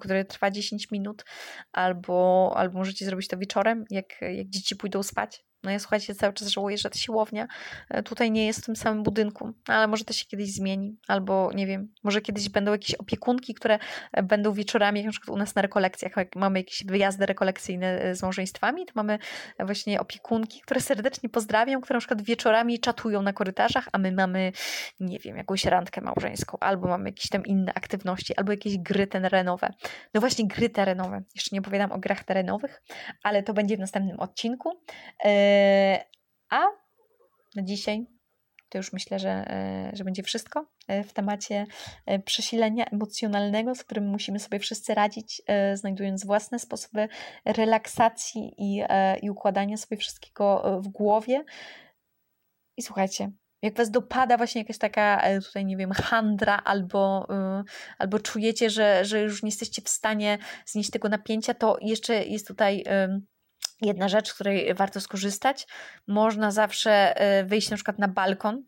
który 0.00 0.24
trwa 0.24 0.50
10 0.50 0.90
minut, 0.90 1.24
albo, 1.72 2.52
albo 2.56 2.78
możecie 2.78 3.04
zrobić 3.04 3.28
to 3.28 3.38
wieczorem, 3.38 3.84
jak, 3.90 4.20
jak 4.20 4.48
dzieci 4.48 4.76
pójdą 4.76 5.02
spać. 5.02 5.44
No 5.66 5.72
ja 5.72 5.78
słuchajcie, 5.78 6.14
cały 6.14 6.32
czas 6.32 6.48
żałuję, 6.48 6.78
że 6.78 6.90
ta 6.90 6.98
siłownia 6.98 7.46
e, 7.90 8.02
tutaj 8.02 8.30
nie 8.30 8.46
jest 8.46 8.60
w 8.62 8.64
tym 8.64 8.76
samym 8.76 9.02
budynku, 9.02 9.52
ale 9.66 9.86
może 9.86 10.04
to 10.04 10.12
się 10.12 10.26
kiedyś 10.26 10.52
zmieni, 10.52 10.96
albo 11.08 11.50
nie 11.54 11.66
wiem, 11.66 11.92
może 12.04 12.20
kiedyś 12.20 12.48
będą 12.48 12.72
jakieś 12.72 12.94
opiekunki, 12.94 13.54
które 13.54 13.78
e, 14.12 14.22
będą 14.22 14.52
wieczorami, 14.52 15.00
jak 15.00 15.06
na 15.06 15.12
przykład 15.12 15.34
u 15.36 15.38
nas 15.38 15.54
na 15.54 15.62
rekolekcjach, 15.62 16.16
jak 16.16 16.36
mamy 16.36 16.58
jakieś 16.58 16.84
wyjazdy 16.84 17.26
rekolekcyjne 17.26 18.02
e, 18.02 18.14
z 18.14 18.22
małżeństwami, 18.22 18.86
to 18.86 18.92
mamy 18.94 19.18
właśnie 19.58 20.00
opiekunki, 20.00 20.60
które 20.60 20.80
serdecznie 20.80 21.28
pozdrawiam, 21.28 21.80
które 21.80 21.96
na 21.96 22.00
przykład 22.00 22.22
wieczorami 22.22 22.80
czatują 22.80 23.22
na 23.22 23.32
korytarzach, 23.32 23.88
a 23.92 23.98
my 23.98 24.12
mamy, 24.12 24.52
nie 25.00 25.18
wiem, 25.18 25.36
jakąś 25.36 25.64
randkę 25.64 26.00
małżeńską, 26.00 26.58
albo 26.60 26.88
mamy 26.88 27.08
jakieś 27.08 27.28
tam 27.28 27.44
inne 27.44 27.74
aktywności, 27.74 28.36
albo 28.36 28.52
jakieś 28.52 28.78
gry 28.78 29.06
terenowe. 29.06 29.68
No 30.14 30.20
właśnie 30.20 30.48
gry 30.48 30.70
terenowe. 30.70 31.22
Jeszcze 31.34 31.56
nie 31.56 31.60
opowiadam 31.60 31.92
o 31.92 31.98
grach 31.98 32.24
terenowych, 32.24 32.82
ale 33.22 33.42
to 33.42 33.54
będzie 33.54 33.76
w 33.76 33.80
następnym 33.80 34.20
odcinku. 34.20 34.72
E, 35.24 35.55
a 36.50 36.62
na 37.56 37.62
dzisiaj 37.62 38.06
to 38.68 38.78
już 38.78 38.92
myślę, 38.92 39.18
że, 39.18 39.30
e, 39.30 39.90
że 39.92 40.04
będzie 40.04 40.22
wszystko 40.22 40.66
e, 40.88 41.04
w 41.04 41.12
temacie 41.12 41.66
przesilenia 42.24 42.84
emocjonalnego, 42.84 43.74
z 43.74 43.84
którym 43.84 44.06
musimy 44.06 44.38
sobie 44.38 44.58
wszyscy 44.58 44.94
radzić, 44.94 45.42
znajdując 45.74 46.26
własne 46.26 46.58
sposoby 46.58 47.08
relaksacji 47.44 48.54
i, 48.58 48.82
i 49.22 49.30
układania 49.30 49.76
sobie 49.76 49.96
wszystkiego 49.96 50.80
w 50.80 50.88
głowie. 50.88 51.44
I 52.76 52.82
słuchajcie, 52.82 53.30
jak 53.62 53.74
was 53.74 53.90
dopada 53.90 54.36
właśnie 54.36 54.60
jakaś 54.60 54.78
taka 54.78 55.22
tutaj, 55.46 55.64
nie 55.64 55.76
wiem, 55.76 55.92
handra, 55.92 56.56
albo, 56.64 57.28
albo 57.98 58.18
czujecie, 58.18 58.70
że, 58.70 59.04
że 59.04 59.20
już 59.20 59.42
nie 59.42 59.48
jesteście 59.48 59.82
w 59.82 59.88
stanie 59.88 60.38
znieść 60.66 60.90
tego 60.90 61.08
napięcia, 61.08 61.54
to 61.54 61.76
jeszcze 61.80 62.24
jest 62.24 62.48
tutaj 62.48 62.84
jedna 63.80 64.08
rzecz, 64.08 64.28
z 64.28 64.34
której 64.34 64.74
warto 64.74 65.00
skorzystać. 65.00 65.66
Można 66.06 66.50
zawsze 66.50 67.20
e, 67.20 67.44
wyjść 67.44 67.70
na 67.70 67.76
przykład 67.76 67.98
na 67.98 68.08
balkon. 68.08 68.64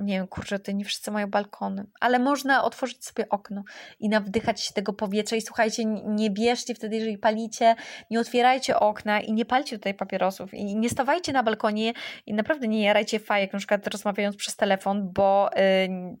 Nie 0.00 0.14
wiem, 0.14 0.28
kurczę, 0.28 0.58
to 0.58 0.72
nie 0.72 0.84
wszyscy 0.84 1.10
mają 1.10 1.26
balkony, 1.26 1.86
ale 2.00 2.18
można 2.18 2.64
otworzyć 2.64 3.04
sobie 3.04 3.28
okno 3.28 3.64
i 3.98 4.08
nawdychać 4.08 4.60
się 4.60 4.74
tego 4.74 4.92
powietrza. 4.92 5.36
I 5.36 5.40
słuchajcie, 5.40 5.84
nie 6.06 6.30
bierzcie 6.30 6.74
wtedy, 6.74 6.96
jeżeli 6.96 7.18
palicie, 7.18 7.74
nie 8.10 8.20
otwierajcie 8.20 8.80
okna 8.80 9.20
i 9.20 9.32
nie 9.32 9.44
palcie 9.44 9.76
tutaj 9.76 9.94
papierosów. 9.94 10.54
I 10.54 10.76
nie 10.76 10.90
stawajcie 10.90 11.32
na 11.32 11.42
balkonie 11.42 11.92
i 12.26 12.34
naprawdę 12.34 12.68
nie 12.68 12.82
jarajcie 12.82 13.20
fajek, 13.20 13.52
na 13.52 13.58
przykład 13.58 13.86
rozmawiając 13.86 14.36
przez 14.36 14.56
telefon, 14.56 15.12
bo 15.12 15.50
yy, 15.56 16.16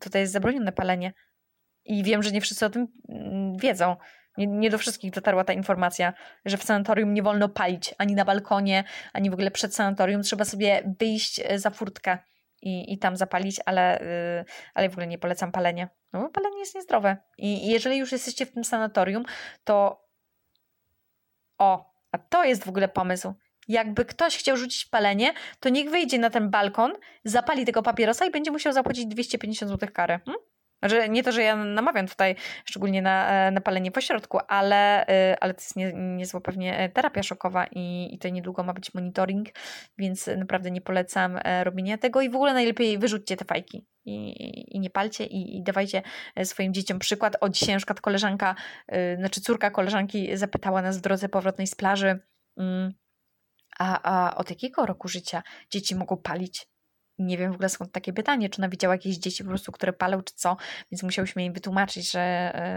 tutaj 0.00 0.20
jest 0.20 0.32
zabronione 0.32 0.72
palenie. 0.72 1.12
I 1.84 2.04
wiem, 2.04 2.22
że 2.22 2.30
nie 2.30 2.40
wszyscy 2.40 2.66
o 2.66 2.70
tym 2.70 2.86
mm, 3.08 3.56
wiedzą. 3.56 3.96
Nie, 4.40 4.46
nie, 4.46 4.70
do 4.70 4.78
wszystkich 4.78 5.10
dotarła 5.10 5.44
ta 5.44 5.52
informacja, 5.52 6.12
że 6.44 6.56
w 6.56 6.64
sanatorium 6.64 7.14
nie 7.14 7.22
wolno 7.22 7.48
palić 7.48 7.94
ani 7.98 8.14
na 8.14 8.24
balkonie, 8.24 8.84
ani 9.12 9.30
w 9.30 9.32
ogóle 9.32 9.50
przed 9.50 9.74
sanatorium. 9.74 10.22
Trzeba 10.22 10.44
sobie 10.44 10.94
wyjść 11.00 11.40
e, 11.44 11.58
za 11.58 11.70
furtkę 11.70 12.18
i, 12.62 12.92
i 12.92 12.98
tam 12.98 13.16
zapalić, 13.16 13.60
ale, 13.66 14.00
yy, 14.38 14.52
ale 14.74 14.88
w 14.88 14.92
ogóle 14.92 15.06
nie 15.06 15.18
polecam 15.18 15.52
palenia. 15.52 15.88
No 16.12 16.28
palenie 16.28 16.58
jest 16.58 16.74
niezdrowe. 16.74 17.16
I 17.38 17.70
jeżeli 17.70 17.98
już 17.98 18.12
jesteście 18.12 18.46
w 18.46 18.52
tym 18.52 18.64
sanatorium, 18.64 19.24
to 19.64 20.04
o, 21.58 21.92
a 22.12 22.18
to 22.18 22.44
jest 22.44 22.64
w 22.64 22.68
ogóle 22.68 22.88
pomysł. 22.88 23.34
Jakby 23.68 24.04
ktoś 24.04 24.36
chciał 24.36 24.56
rzucić 24.56 24.84
palenie, 24.84 25.32
to 25.60 25.68
niech 25.68 25.90
wyjdzie 25.90 26.18
na 26.18 26.30
ten 26.30 26.50
balkon, 26.50 26.92
zapali 27.24 27.66
tego 27.66 27.82
papierosa 27.82 28.26
i 28.26 28.30
będzie 28.30 28.50
musiał 28.50 28.72
zapłacić 28.72 29.06
250 29.06 29.72
zł 29.72 29.88
kary. 29.92 30.20
Hmm? 30.24 30.50
Znaczy, 30.82 31.08
nie 31.08 31.22
to, 31.22 31.32
że 31.32 31.42
ja 31.42 31.56
namawiam 31.56 32.06
tutaj 32.06 32.36
szczególnie 32.64 33.02
na, 33.02 33.30
e, 33.30 33.50
na 33.50 33.60
palenie 33.60 33.90
pośrodku, 33.90 34.38
ale, 34.48 35.06
e, 35.06 35.36
ale 35.40 35.54
to 35.54 35.60
jest 35.60 35.76
nie, 35.76 35.92
niezła 35.92 36.40
pewnie 36.40 36.78
e, 36.78 36.88
terapia 36.88 37.22
szokowa 37.22 37.66
i, 37.66 38.14
i 38.14 38.18
to 38.18 38.28
niedługo 38.28 38.62
ma 38.62 38.72
być 38.72 38.94
monitoring, 38.94 39.48
więc 39.98 40.26
naprawdę 40.36 40.70
nie 40.70 40.80
polecam 40.80 41.38
robienia 41.62 41.98
tego 41.98 42.20
i 42.20 42.30
w 42.30 42.34
ogóle 42.34 42.54
najlepiej 42.54 42.98
wyrzućcie 42.98 43.36
te 43.36 43.44
fajki 43.44 43.86
i, 44.04 44.76
i 44.76 44.80
nie 44.80 44.90
palcie 44.90 45.24
i, 45.24 45.56
i 45.56 45.62
dawajcie 45.62 46.02
swoim 46.44 46.74
dzieciom 46.74 46.98
przykład. 46.98 47.36
O, 47.40 47.48
dzisiaj 47.48 47.74
na 47.74 47.78
przykład 47.78 48.00
koleżanka, 48.00 48.54
znaczy 49.16 49.40
córka 49.40 49.70
koleżanki 49.70 50.36
zapytała 50.36 50.82
nas 50.82 50.98
w 50.98 51.00
drodze 51.00 51.28
powrotnej 51.28 51.66
z 51.66 51.74
plaży, 51.74 52.18
mm, 52.58 52.92
a, 53.78 54.00
a 54.02 54.36
od 54.36 54.50
jakiego 54.50 54.86
roku 54.86 55.08
życia 55.08 55.42
dzieci 55.70 55.94
mogą 55.94 56.16
palić? 56.16 56.66
Nie 57.20 57.38
wiem 57.38 57.52
w 57.52 57.54
ogóle 57.54 57.68
skąd 57.68 57.92
takie 57.92 58.12
pytanie, 58.12 58.48
czy 58.48 58.62
ona 58.62 58.68
widziała 58.68 58.94
jakieś 58.94 59.16
dzieci 59.16 59.44
po 59.44 59.48
prostu, 59.48 59.72
które 59.72 59.92
palą, 59.92 60.22
czy 60.22 60.34
co, 60.34 60.56
więc 60.92 61.02
musiałyśmy 61.02 61.42
jej 61.42 61.52
wytłumaczyć, 61.52 62.10
że, 62.10 62.20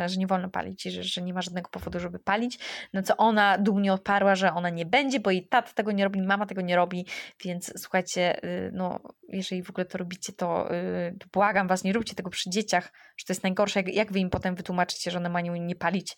e, 0.03 0.09
że 0.09 0.17
nie 0.17 0.27
wolno 0.27 0.49
palić 0.49 0.85
i 0.85 0.91
że, 0.91 1.03
że 1.03 1.21
nie 1.21 1.33
ma 1.33 1.41
żadnego 1.41 1.69
powodu, 1.69 1.99
żeby 1.99 2.19
palić. 2.19 2.59
No 2.93 3.03
co 3.03 3.17
ona 3.17 3.57
dumnie 3.57 3.93
odparła, 3.93 4.35
że 4.35 4.53
ona 4.53 4.69
nie 4.69 4.85
będzie, 4.85 5.19
bo 5.19 5.31
jej 5.31 5.47
tata 5.47 5.73
tego 5.73 5.91
nie 5.91 6.03
robi, 6.03 6.21
mama 6.21 6.45
tego 6.45 6.61
nie 6.61 6.75
robi, 6.75 7.07
więc 7.45 7.73
słuchajcie, 7.77 8.43
y, 8.43 8.71
no 8.73 8.99
jeżeli 9.27 9.63
w 9.63 9.69
ogóle 9.69 9.85
to 9.85 9.97
robicie, 9.97 10.33
to, 10.33 10.73
y, 10.75 11.17
to 11.19 11.27
błagam 11.33 11.67
was, 11.67 11.83
nie 11.83 11.93
róbcie 11.93 12.15
tego 12.15 12.29
przy 12.29 12.49
dzieciach, 12.49 12.91
że 13.17 13.25
to 13.25 13.33
jest 13.33 13.43
najgorsze, 13.43 13.79
jak, 13.79 13.93
jak 13.93 14.11
wy 14.11 14.19
im 14.19 14.29
potem 14.29 14.55
wytłumaczycie, 14.55 15.11
że 15.11 15.17
one 15.17 15.29
mają 15.29 15.55
nie 15.55 15.75
palić, 15.75 16.17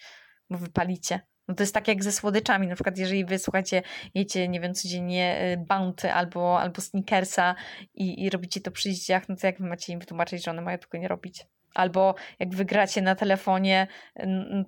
bo 0.49 0.57
wy 0.57 0.69
palicie. 0.69 1.19
No 1.47 1.55
to 1.55 1.63
jest 1.63 1.73
tak 1.73 1.87
jak 1.87 2.03
ze 2.03 2.11
słodyczami, 2.11 2.67
na 2.67 2.75
przykład 2.75 2.97
jeżeli 2.97 3.25
wy 3.25 3.39
słuchacie, 3.39 3.81
jecie, 4.13 4.47
nie 4.47 4.59
wiem, 4.59 4.73
codziennie 4.73 5.53
y, 5.53 5.57
Bounty 5.57 6.13
albo, 6.13 6.59
albo 6.61 6.81
Snickersa 6.81 7.55
i, 7.93 8.23
i 8.23 8.29
robicie 8.29 8.61
to 8.61 8.71
przy 8.71 8.91
dzieciach, 8.91 9.29
no 9.29 9.35
to 9.35 9.47
jak 9.47 9.59
wy 9.59 9.67
macie 9.67 9.93
im 9.93 9.99
wytłumaczyć, 9.99 10.45
że 10.45 10.51
one 10.51 10.61
mają 10.61 10.77
tego 10.77 10.97
nie 10.97 11.07
robić? 11.07 11.45
Albo 11.75 12.15
jak 12.39 12.55
wygracie 12.55 13.01
na 13.01 13.15
telefonie, 13.15 13.87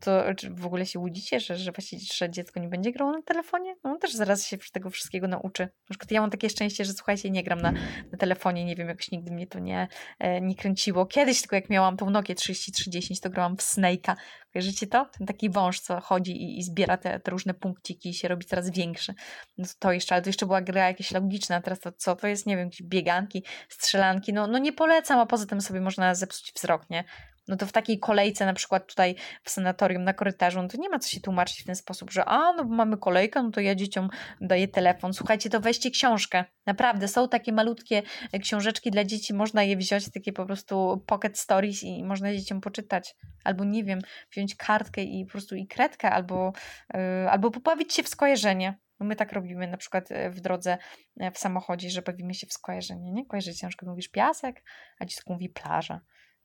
to 0.02 0.24
w 0.52 0.66
ogóle 0.66 0.86
się 0.86 1.00
łudzicie, 1.00 1.40
że, 1.40 1.58
że 1.58 1.72
właśnie 1.72 2.00
że 2.14 2.30
dziecko 2.30 2.60
nie 2.60 2.68
będzie 2.68 2.92
grało 2.92 3.12
na 3.12 3.22
telefonie? 3.22 3.76
No 3.84 3.98
też 3.98 4.14
zaraz 4.14 4.46
się 4.46 4.58
tego 4.74 4.90
wszystkiego 4.90 5.28
nauczy. 5.28 5.64
Na 5.64 5.90
przykład 5.90 6.12
ja 6.12 6.22
mam 6.22 6.30
takie 6.30 6.50
szczęście, 6.50 6.86
że 6.86 6.94
słuchajcie, 6.94 7.30
nie 7.30 7.44
gram 7.44 7.62
na, 7.62 7.72
na 8.12 8.18
telefonie, 8.18 8.66
nie 8.66 8.76
wiem, 8.76 8.88
jakoś 8.88 9.12
nigdy 9.12 9.32
mnie 9.32 9.48
to 9.48 9.60
nie, 9.60 9.88
e, 10.20 10.42
nie 10.42 10.56
kręciło. 10.56 11.06
Kiedyś 11.06 11.42
tylko 11.42 11.56
jak 11.56 11.70
miałam 11.70 11.98
tą 11.98 12.10
Nokię 12.10 12.36
3310, 12.36 13.20
to 13.20 13.30
grałam 13.30 13.58
w 13.58 13.62
Snake'a. 13.62 14.16
Kojarzycie 14.58 14.88
to? 14.88 15.06
Ten 15.18 15.28
taki 15.28 15.50
wąż, 15.50 15.80
co 15.80 16.02
chodzi 16.02 16.32
i, 16.32 16.60
i 16.60 16.64
zbiera 16.64 16.98
te, 16.98 17.20
te, 17.20 17.32
różne 17.32 17.54
punkciki 17.54 18.10
i 18.10 18.14
się 18.14 18.28
robi 18.28 18.46
coraz 18.46 18.70
większy. 18.70 19.14
No 19.58 19.66
to, 19.80 19.92
jeszcze, 19.92 20.16
ale 20.16 20.22
to 20.22 20.30
jeszcze 20.30 20.46
była 20.46 20.62
gra 20.62 20.88
jakaś 20.88 21.12
logiczna, 21.12 21.62
teraz 21.62 21.80
to 21.80 21.92
co? 21.92 22.16
To 22.16 22.28
jest, 22.28 22.46
nie 22.46 22.58
wiem, 22.58 22.66
jakieś 22.66 22.84
bieganki, 22.84 23.44
strzelanki. 23.70 24.34
No, 24.34 24.48
no 24.48 24.58
nie 24.58 24.74
polecam, 24.74 25.20
a 25.20 25.26
poza 25.26 25.46
tym 25.46 25.62
sobie 25.62 25.82
można 25.82 26.16
zepsuć 26.16 26.54
wzrok, 26.54 26.90
nie? 26.90 27.04
No 27.48 27.56
to 27.56 27.66
w 27.66 27.72
takiej 27.72 28.00
kolejce, 28.00 28.46
na 28.46 28.54
przykład 28.54 28.88
tutaj 28.88 29.16
w 29.44 29.50
sanatorium 29.50 30.04
na 30.04 30.14
korytarzu, 30.14 30.62
no 30.62 30.68
to 30.68 30.78
nie 30.78 30.90
ma 30.90 31.00
co 31.00 31.10
się 31.10 31.22
tłumaczyć 31.22 31.62
w 31.62 31.66
ten 31.66 31.76
sposób, 31.76 32.12
że 32.12 32.26
a, 32.26 32.54
no 32.54 32.66
bo 32.66 32.76
mamy 32.76 32.98
kolejkę, 32.98 33.44
no 33.44 33.52
to 33.52 33.62
ja 33.62 33.76
dzieciom 33.76 34.10
daję 34.42 34.68
telefon. 34.68 35.14
Słuchajcie, 35.14 35.50
to 35.50 35.60
weźcie 35.60 35.92
książkę. 35.92 36.46
Naprawdę, 36.66 37.08
są 37.08 37.30
takie 37.30 37.54
malutkie 37.54 38.02
e, 38.32 38.40
książeczki 38.40 38.92
dla 38.92 39.04
dzieci, 39.04 39.34
można 39.34 39.64
je 39.64 39.78
wziąć, 39.78 40.12
takie 40.12 40.34
po 40.34 40.46
prostu 40.46 41.04
pocket 41.06 41.40
stories 41.40 41.84
i 41.84 42.04
można 42.04 42.34
dzieciom 42.34 42.62
poczytać. 42.62 43.16
Albo 43.44 43.64
nie 43.64 43.84
wiem, 43.84 44.00
wziąć 44.32 44.56
kartkę 44.56 45.04
i 45.04 45.26
po 45.26 45.32
prostu 45.32 45.56
i 45.56 45.68
kredkę, 45.68 46.12
albo, 46.12 46.54
yy, 46.94 47.30
albo 47.30 47.52
pobawić 47.52 47.94
się 47.94 48.04
w 48.04 48.08
skojarzenie. 48.08 48.80
No 49.00 49.06
my 49.06 49.16
tak 49.16 49.32
robimy 49.32 49.68
na 49.68 49.78
przykład 49.78 50.12
e, 50.12 50.30
w 50.30 50.42
drodze 50.42 50.78
w 51.34 51.38
samochodzie, 51.38 51.90
że 51.90 52.02
bawimy 52.02 52.34
się 52.34 52.48
w 52.48 52.54
skojarzenie, 52.54 53.12
nie? 53.12 53.26
Kojarzycie, 53.26 53.66
na 53.66 53.70
przykład 53.70 53.90
mówisz 53.90 54.10
piasek, 54.10 54.64
a 55.00 55.06
dziecko 55.06 55.34
mówi 55.34 55.50
plaża. 55.50 56.02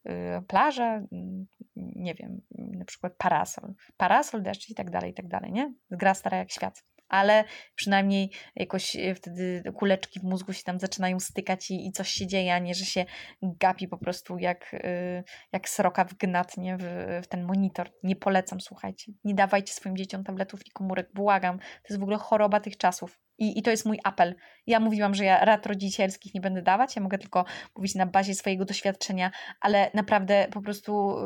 Y, 0.08 0.42
plaża, 0.48 0.94
mm, 0.94 1.46
nie 1.76 2.14
wiem, 2.14 2.40
na 2.50 2.84
przykład 2.84 3.12
parasol, 3.18 3.74
parasol, 3.96 4.42
deszcz 4.42 4.70
i 4.70 4.74
tak 4.74 4.90
dalej, 4.90 5.10
i 5.10 5.14
tak 5.14 5.28
dalej, 5.28 5.52
nie? 5.52 5.74
Gra 5.90 6.14
stara 6.14 6.38
jak 6.38 6.50
świat. 6.50 6.84
Ale 7.08 7.44
przynajmniej 7.74 8.30
jakoś 8.56 8.96
y, 8.96 9.14
wtedy 9.14 9.62
kuleczki 9.74 10.20
w 10.20 10.22
mózgu 10.22 10.52
się 10.52 10.62
tam 10.62 10.78
zaczynają 10.78 11.20
stykać 11.20 11.70
i, 11.70 11.86
i 11.86 11.92
coś 11.92 12.08
się 12.08 12.26
dzieje, 12.26 12.54
a 12.54 12.58
nie, 12.58 12.74
że 12.74 12.84
się 12.84 13.04
gapi 13.42 13.88
po 13.88 13.98
prostu 13.98 14.38
jak, 14.38 14.74
y, 14.74 15.24
jak 15.52 15.68
sroka 15.68 16.04
wgnatnie 16.04 16.76
w, 16.80 16.84
w 17.22 17.26
ten 17.26 17.44
monitor. 17.44 17.90
Nie 18.02 18.16
polecam, 18.16 18.60
słuchajcie. 18.60 19.12
Nie 19.24 19.34
dawajcie 19.34 19.72
swoim 19.72 19.96
dzieciom 19.96 20.24
tabletów 20.24 20.66
i 20.66 20.70
komórek, 20.70 21.10
błagam. 21.14 21.58
To 21.58 21.88
jest 21.88 22.00
w 22.00 22.02
ogóle 22.02 22.18
choroba 22.18 22.60
tych 22.60 22.76
czasów. 22.76 23.18
I, 23.38 23.58
I 23.58 23.62
to 23.62 23.70
jest 23.70 23.86
mój 23.86 23.98
apel. 24.04 24.34
Ja 24.66 24.80
mówiłam, 24.80 25.14
że 25.14 25.24
ja 25.24 25.44
rad 25.44 25.66
rodzicielskich 25.66 26.34
nie 26.34 26.40
będę 26.40 26.62
dawać, 26.62 26.96
ja 26.96 27.02
mogę 27.02 27.18
tylko 27.18 27.44
mówić 27.76 27.94
na 27.94 28.06
bazie 28.06 28.34
swojego 28.34 28.64
doświadczenia, 28.64 29.30
ale 29.60 29.90
naprawdę 29.94 30.48
po 30.52 30.62
prostu 30.62 31.16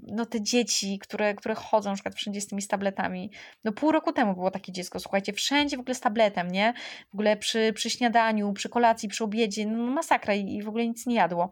yy, 0.00 0.14
no 0.14 0.26
te 0.26 0.42
dzieci, 0.42 0.98
które, 0.98 1.34
które 1.34 1.54
chodzą 1.54 1.90
na 1.90 1.94
przykład 1.94 2.14
wszędzie 2.14 2.40
z 2.40 2.46
tymi 2.46 2.62
tabletami, 2.66 3.30
no 3.64 3.72
pół 3.72 3.92
roku 3.92 4.12
temu 4.12 4.34
było 4.34 4.50
takie 4.50 4.72
dziecko, 4.72 5.00
słuchajcie, 5.00 5.32
wszędzie 5.32 5.76
w 5.76 5.80
ogóle 5.80 5.94
z 5.94 6.00
tabletem, 6.00 6.48
nie? 6.50 6.74
W 7.10 7.14
ogóle 7.14 7.36
przy, 7.36 7.72
przy 7.72 7.90
śniadaniu, 7.90 8.52
przy 8.52 8.68
kolacji, 8.68 9.08
przy 9.08 9.24
obiedzie, 9.24 9.66
no 9.66 9.86
masakra 9.86 10.34
i, 10.34 10.54
i 10.54 10.62
w 10.62 10.68
ogóle 10.68 10.86
nic 10.86 11.06
nie 11.06 11.14
jadło. 11.14 11.50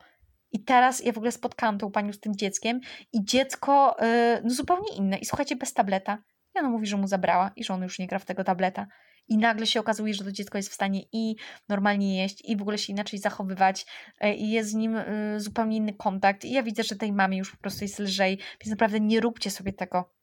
I 0.52 0.64
teraz 0.64 1.04
ja 1.04 1.12
w 1.12 1.18
ogóle 1.18 1.32
spotkałam 1.32 1.78
tą 1.78 1.90
panią 1.90 2.12
z 2.12 2.20
tym 2.20 2.36
dzieckiem 2.36 2.80
i 3.12 3.24
dziecko 3.24 3.96
yy, 4.00 4.42
no 4.44 4.50
zupełnie 4.50 4.96
inne. 4.96 5.18
I 5.18 5.24
słuchajcie, 5.24 5.56
bez 5.56 5.74
tableta. 5.74 6.18
Ja 6.54 6.62
no 6.62 6.70
mówi, 6.70 6.86
że 6.86 6.96
mu 6.96 7.06
zabrała 7.06 7.50
i 7.56 7.64
że 7.64 7.74
on 7.74 7.82
już 7.82 7.98
nie 7.98 8.06
gra 8.06 8.18
w 8.18 8.24
tego 8.24 8.44
tableta 8.44 8.86
i 9.28 9.38
nagle 9.38 9.66
się 9.66 9.80
okazuje, 9.80 10.14
że 10.14 10.24
to 10.24 10.32
dziecko 10.32 10.58
jest 10.58 10.70
w 10.70 10.74
stanie 10.74 11.02
i 11.12 11.36
normalnie 11.68 12.22
jeść, 12.22 12.42
i 12.44 12.56
w 12.56 12.62
ogóle 12.62 12.78
się 12.78 12.92
inaczej 12.92 13.18
zachowywać, 13.18 13.86
e, 14.20 14.34
i 14.34 14.50
jest 14.50 14.70
z 14.70 14.74
nim 14.74 14.96
y, 14.96 15.40
zupełnie 15.40 15.76
inny 15.76 15.94
kontakt. 15.94 16.44
I 16.44 16.52
ja 16.52 16.62
widzę, 16.62 16.82
że 16.82 16.96
tej 16.96 17.12
mamie 17.12 17.38
już 17.38 17.50
po 17.50 17.56
prostu 17.56 17.84
jest 17.84 17.98
lżej, 17.98 18.38
więc 18.60 18.70
naprawdę 18.70 19.00
nie 19.00 19.20
róbcie 19.20 19.50
sobie 19.50 19.72
tego. 19.72 20.17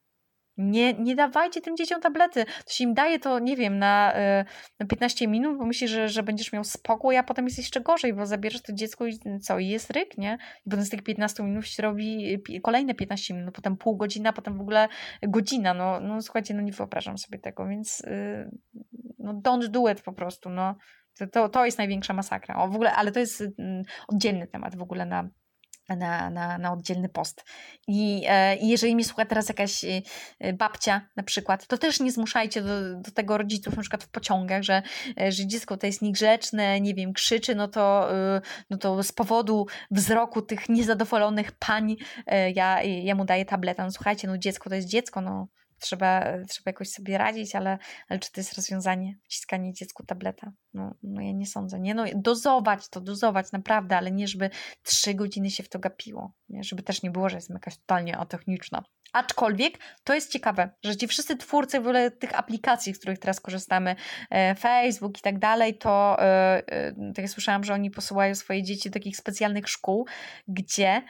Nie, 0.58 0.94
nie 0.94 1.16
dawajcie 1.16 1.62
tym 1.62 1.78
dzieciom 1.78 2.02
tablety. 2.02 2.46
To 2.46 2.74
się 2.74 2.84
im 2.84 2.94
daje 2.94 3.20
to, 3.20 3.40
nie 3.40 3.56
wiem, 3.56 3.80
na, 3.80 4.14
y, 4.42 4.46
na 4.80 4.86
15 4.86 5.28
minut, 5.28 5.58
bo 5.58 5.66
myślisz, 5.66 5.92
że, 5.92 6.10
że 6.10 6.24
będziesz 6.24 6.54
miał 6.54 6.64
spokój, 6.64 7.18
a 7.18 7.24
potem 7.24 7.46
jest 7.46 7.58
jeszcze 7.58 7.82
gorzej, 7.82 8.14
bo 8.14 8.26
zabierasz 8.26 8.62
to 8.62 8.74
dziecko 8.74 9.08
i 9.08 9.20
co, 9.42 9.60
i 9.60 9.68
jest 9.68 9.92
ryk, 9.92 10.18
nie? 10.18 10.38
I 10.66 10.70
potem 10.70 10.86
z 10.86 10.90
tych 10.90 11.04
15 11.04 11.44
minut 11.44 11.68
się 11.68 11.84
robi 11.84 12.34
y, 12.50 12.62
kolejne 12.62 12.96
15 12.96 13.34
minut, 13.34 13.56
potem 13.56 13.78
pół 13.78 13.98
godzina, 13.98 14.34
potem 14.34 14.58
w 14.58 14.62
ogóle 14.62 14.88
godzina. 15.24 15.74
No, 15.74 16.00
no 16.00 16.22
słuchajcie, 16.22 16.54
no 16.54 16.62
nie 16.62 16.72
wyobrażam 16.72 17.18
sobie 17.18 17.40
tego, 17.40 17.68
więc 17.68 18.00
yy, 18.00 18.52
no 19.20 19.34
don't 19.34 19.68
do 19.68 19.90
it 19.90 20.02
po 20.02 20.14
prostu, 20.14 20.50
no. 20.50 20.76
To, 21.18 21.28
to, 21.28 21.50
to 21.50 21.66
jest 21.66 21.78
największa 21.78 22.14
masakra. 22.14 22.56
O, 22.56 22.68
w 22.68 22.76
ogóle, 22.76 22.94
ale 22.94 23.12
to 23.12 23.20
jest 23.20 23.44
mm, 23.60 23.84
oddzielny 24.08 24.48
temat 24.48 24.76
w 24.76 24.82
ogóle 24.82 25.06
na, 25.06 25.30
na, 25.90 26.30
na, 26.30 26.58
na 26.58 26.72
oddzielny 26.72 27.10
post. 27.10 27.44
I, 27.88 28.24
e, 28.28 28.58
jeżeli 28.58 28.96
mnie 28.96 29.06
słucha 29.06 29.26
teraz 29.26 29.50
jakaś 29.50 29.86
e, 30.40 30.54
babcia 30.54 31.02
na 31.16 31.24
przykład, 31.24 31.68
to 31.68 31.78
też 31.78 32.00
nie 32.00 32.12
zmuszajcie 32.12 32.62
do, 32.62 32.96
do 32.96 33.12
tego 33.12 33.38
rodziców 33.38 33.76
na 33.76 33.82
przykład 33.82 34.04
w 34.04 34.10
pociągach, 34.10 34.64
że, 34.64 34.82
e, 35.22 35.32
że 35.32 35.48
dziecko 35.48 35.78
to 35.78 35.86
jest 35.86 36.02
niegrzeczne, 36.02 36.82
nie 36.82 36.94
wiem, 36.94 37.14
krzyczy, 37.14 37.56
no 37.56 37.68
to, 37.68 38.16
e, 38.16 38.42
no 38.70 38.78
to 38.78 39.04
z 39.04 39.12
powodu 39.12 39.66
wzroku 39.92 40.42
tych 40.42 40.70
niezadowolonych 40.70 41.52
pań 41.52 41.96
ja, 42.56 42.84
ja 42.84 43.16
mu 43.16 43.26
daję 43.26 43.46
tabletę. 43.46 43.84
No 43.84 43.92
słuchajcie, 43.92 44.28
no 44.28 44.38
dziecko 44.38 44.70
to 44.70 44.76
jest 44.76 44.88
dziecko, 44.88 45.22
no 45.22 45.48
trzeba, 45.80 46.22
trzeba 46.48 46.70
jakoś 46.70 46.90
sobie 46.90 47.18
radzić, 47.18 47.56
ale, 47.56 47.78
ale 48.10 48.20
czy 48.20 48.32
to 48.32 48.42
jest 48.42 48.54
rozwiązanie? 48.54 49.16
Wciskanie 49.24 49.74
dziecku 49.74 50.06
tableta? 50.06 50.52
No, 50.74 50.96
no 51.04 51.22
ja 51.22 51.32
nie 51.32 51.48
sądzę. 51.48 51.80
Nie, 51.80 51.96
no 51.96 52.04
dozować 52.16 52.90
to, 52.90 53.02
dozować 53.02 53.52
naprawdę, 53.52 53.98
ale 53.98 54.12
nie, 54.12 54.28
żeby 54.28 54.50
trzy 54.84 55.14
godziny 55.14 55.52
się 55.52 55.64
w 55.64 55.70
to 55.70 55.80
gapiło. 55.80 56.34
Nie? 56.50 56.64
Żeby 56.64 56.84
też 56.84 57.04
nie 57.04 57.12
było, 57.12 57.30
że 57.30 57.38
jestem 57.38 57.56
jakaś 57.56 57.78
totalnie 57.78 58.18
atechniczna. 58.18 58.84
Aczkolwiek 59.14 59.80
to 60.04 60.14
jest 60.14 60.32
ciekawe, 60.32 60.70
że 60.84 60.98
ci 60.98 61.08
wszyscy 61.08 61.38
twórcy 61.38 61.80
w 61.80 61.82
ogóle 61.82 62.12
tych 62.12 62.40
aplikacji, 62.40 62.94
z 62.94 63.00
których 63.00 63.20
teraz 63.20 63.40
korzystamy, 63.40 63.96
e, 64.30 64.56
Facebook 64.56 65.18
i 65.20 65.22
tak 65.22 65.40
dalej, 65.40 65.78
to 65.78 66.16
e, 66.20 66.24
e, 66.68 66.94
tak 66.94 67.18
jak 67.18 67.30
słyszałam, 67.30 67.64
że 67.64 67.74
oni 67.74 67.92
posyłają 67.92 68.36
swoje 68.36 68.64
dzieci 68.64 68.90
do 68.90 68.94
takich 68.94 69.18
specjalnych 69.18 69.70
szkół, 69.70 70.08
gdzie 70.48 71.02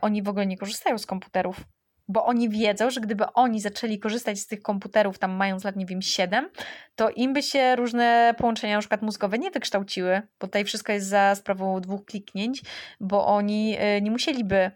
oni 0.00 0.22
w 0.22 0.28
ogóle 0.28 0.46
nie 0.46 0.56
korzystają 0.56 0.98
z 0.98 1.06
komputerów 1.06 1.64
bo 2.10 2.24
oni 2.24 2.48
wiedzą, 2.48 2.90
że 2.90 3.00
gdyby 3.00 3.24
oni 3.34 3.60
zaczęli 3.60 3.98
korzystać 3.98 4.38
z 4.38 4.46
tych 4.46 4.62
komputerów, 4.62 5.18
tam 5.18 5.30
mając 5.30 5.64
lat, 5.64 5.76
nie 5.76 5.86
wiem, 5.86 6.02
7, 6.02 6.48
to 6.94 7.10
im 7.10 7.32
by 7.32 7.42
się 7.42 7.76
różne 7.76 8.34
połączenia 8.38 8.74
na 8.74 8.80
przykład 8.80 9.02
mózgowe 9.02 9.38
nie 9.38 9.50
wykształciły, 9.50 10.22
bo 10.40 10.46
tutaj 10.46 10.64
wszystko 10.64 10.92
jest 10.92 11.06
za 11.06 11.34
sprawą 11.34 11.80
dwóch 11.80 12.04
kliknięć, 12.04 12.62
bo 13.00 13.26
oni 13.26 13.76
y, 13.98 14.02
nie 14.02 14.10
musieliby 14.10 14.70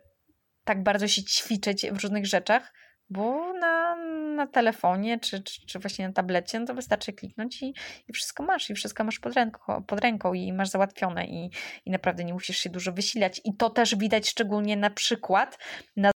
tak 0.65 0.83
bardzo 0.83 1.09
się 1.09 1.25
ćwiczyć 1.25 1.87
w 1.93 2.03
różnych 2.03 2.27
rzeczach, 2.27 2.73
bo 3.11 3.53
na, 3.53 3.97
na 4.35 4.47
telefonie 4.47 5.21
czy, 5.21 5.43
czy, 5.43 5.67
czy 5.67 5.79
właśnie 5.79 6.07
na 6.07 6.15
tablecie, 6.15 6.61
no 6.61 6.67
to 6.67 6.75
wystarczy 6.75 7.13
kliknąć 7.13 7.63
i, 7.63 7.75
i 8.09 8.13
wszystko 8.13 8.43
masz, 8.43 8.71
i 8.71 8.75
wszystko 8.75 9.05
masz 9.05 9.19
pod 9.19 9.35
ręką, 9.35 9.85
pod 9.87 10.01
ręką 10.01 10.35
i 10.35 10.53
masz 10.53 10.69
załatwione 10.69 11.27
i, 11.27 11.51
i 11.85 11.91
naprawdę 11.91 12.25
nie 12.25 12.33
musisz 12.33 12.59
się 12.59 12.71
dużo 12.71 12.93
wysilać. 12.93 13.41
I 13.45 13.57
to 13.57 13.71
też 13.71 13.97
widać 13.97 14.29
szczególnie 14.29 14.77
na 14.77 14.91
przykład 14.91 15.59
na 15.97 16.14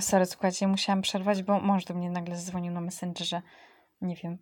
Sorry, 0.00 0.26
słuchajcie, 0.26 0.68
musiałam 0.68 1.02
przerwać, 1.02 1.42
bo 1.42 1.60
mąż 1.60 1.84
do 1.84 1.94
mnie 1.94 2.10
nagle 2.10 2.36
zadzwonił 2.36 2.72
na 2.72 2.80
Messengerze. 2.80 3.42
Nie 4.00 4.16
wiem, 4.16 4.38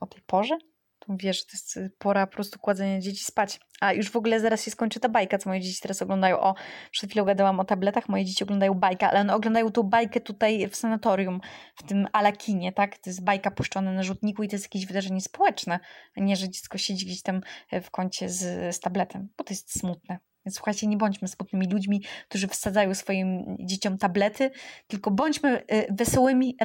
o 0.00 0.06
tej 0.06 0.22
porze? 0.22 0.58
To 0.98 1.14
wiesz, 1.16 1.46
to 1.46 1.52
jest 1.52 1.78
pora 1.98 2.26
po 2.26 2.32
prostu 2.32 2.58
kładzenia 2.58 3.00
dzieci 3.00 3.24
spać. 3.24 3.60
A 3.80 3.92
już 3.92 4.10
w 4.10 4.16
ogóle 4.16 4.40
zaraz 4.40 4.64
się 4.64 4.70
skończy 4.70 5.00
ta 5.00 5.08
bajka, 5.08 5.38
co 5.38 5.50
moje 5.50 5.60
dzieci 5.60 5.80
teraz 5.82 6.02
oglądają. 6.02 6.40
O, 6.40 6.54
przed 6.90 7.10
chwilą 7.10 7.24
gadałam 7.24 7.60
o 7.60 7.64
tabletach, 7.64 8.08
moje 8.08 8.24
dzieci 8.24 8.44
oglądają 8.44 8.74
bajkę, 8.74 9.08
ale 9.08 9.20
one 9.20 9.34
oglądają 9.34 9.70
tą 9.70 9.82
bajkę 9.82 10.20
tutaj 10.20 10.68
w 10.68 10.76
sanatorium, 10.76 11.40
w 11.76 11.82
tym 11.82 12.06
Alakinie, 12.12 12.72
tak? 12.72 12.98
To 12.98 13.10
jest 13.10 13.24
bajka 13.24 13.50
puszczona 13.50 13.92
na 13.92 14.02
rzutniku 14.02 14.42
i 14.42 14.48
to 14.48 14.56
jest 14.56 14.64
jakieś 14.64 14.86
wydarzenie 14.86 15.20
społeczne, 15.20 15.80
a 16.16 16.20
nie, 16.20 16.36
że 16.36 16.48
dziecko 16.48 16.78
siedzi 16.78 17.06
gdzieś 17.06 17.22
tam 17.22 17.40
w 17.82 17.90
kącie 17.90 18.28
z, 18.28 18.76
z 18.76 18.80
tabletem, 18.80 19.28
bo 19.38 19.44
to 19.44 19.54
jest 19.54 19.78
smutne. 19.78 20.18
Więc 20.46 20.56
słuchajcie, 20.56 20.86
nie 20.86 20.96
bądźmy 20.96 21.28
smutnymi 21.28 21.66
ludźmi, 21.66 22.02
którzy 22.28 22.48
wsadzają 22.48 22.94
swoim 22.94 23.56
dzieciom 23.60 23.98
tablety, 23.98 24.50
tylko 24.86 25.10
bądźmy 25.10 25.62
y, 25.72 25.86
wesołymi 25.90 26.56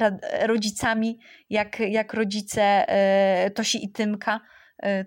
rodzicami, 0.42 1.20
jak, 1.50 1.80
jak 1.80 2.14
rodzice 2.14 2.86
y, 3.48 3.52
Tosi 3.52 3.86
i 3.86 3.92
Tymka, 3.92 4.42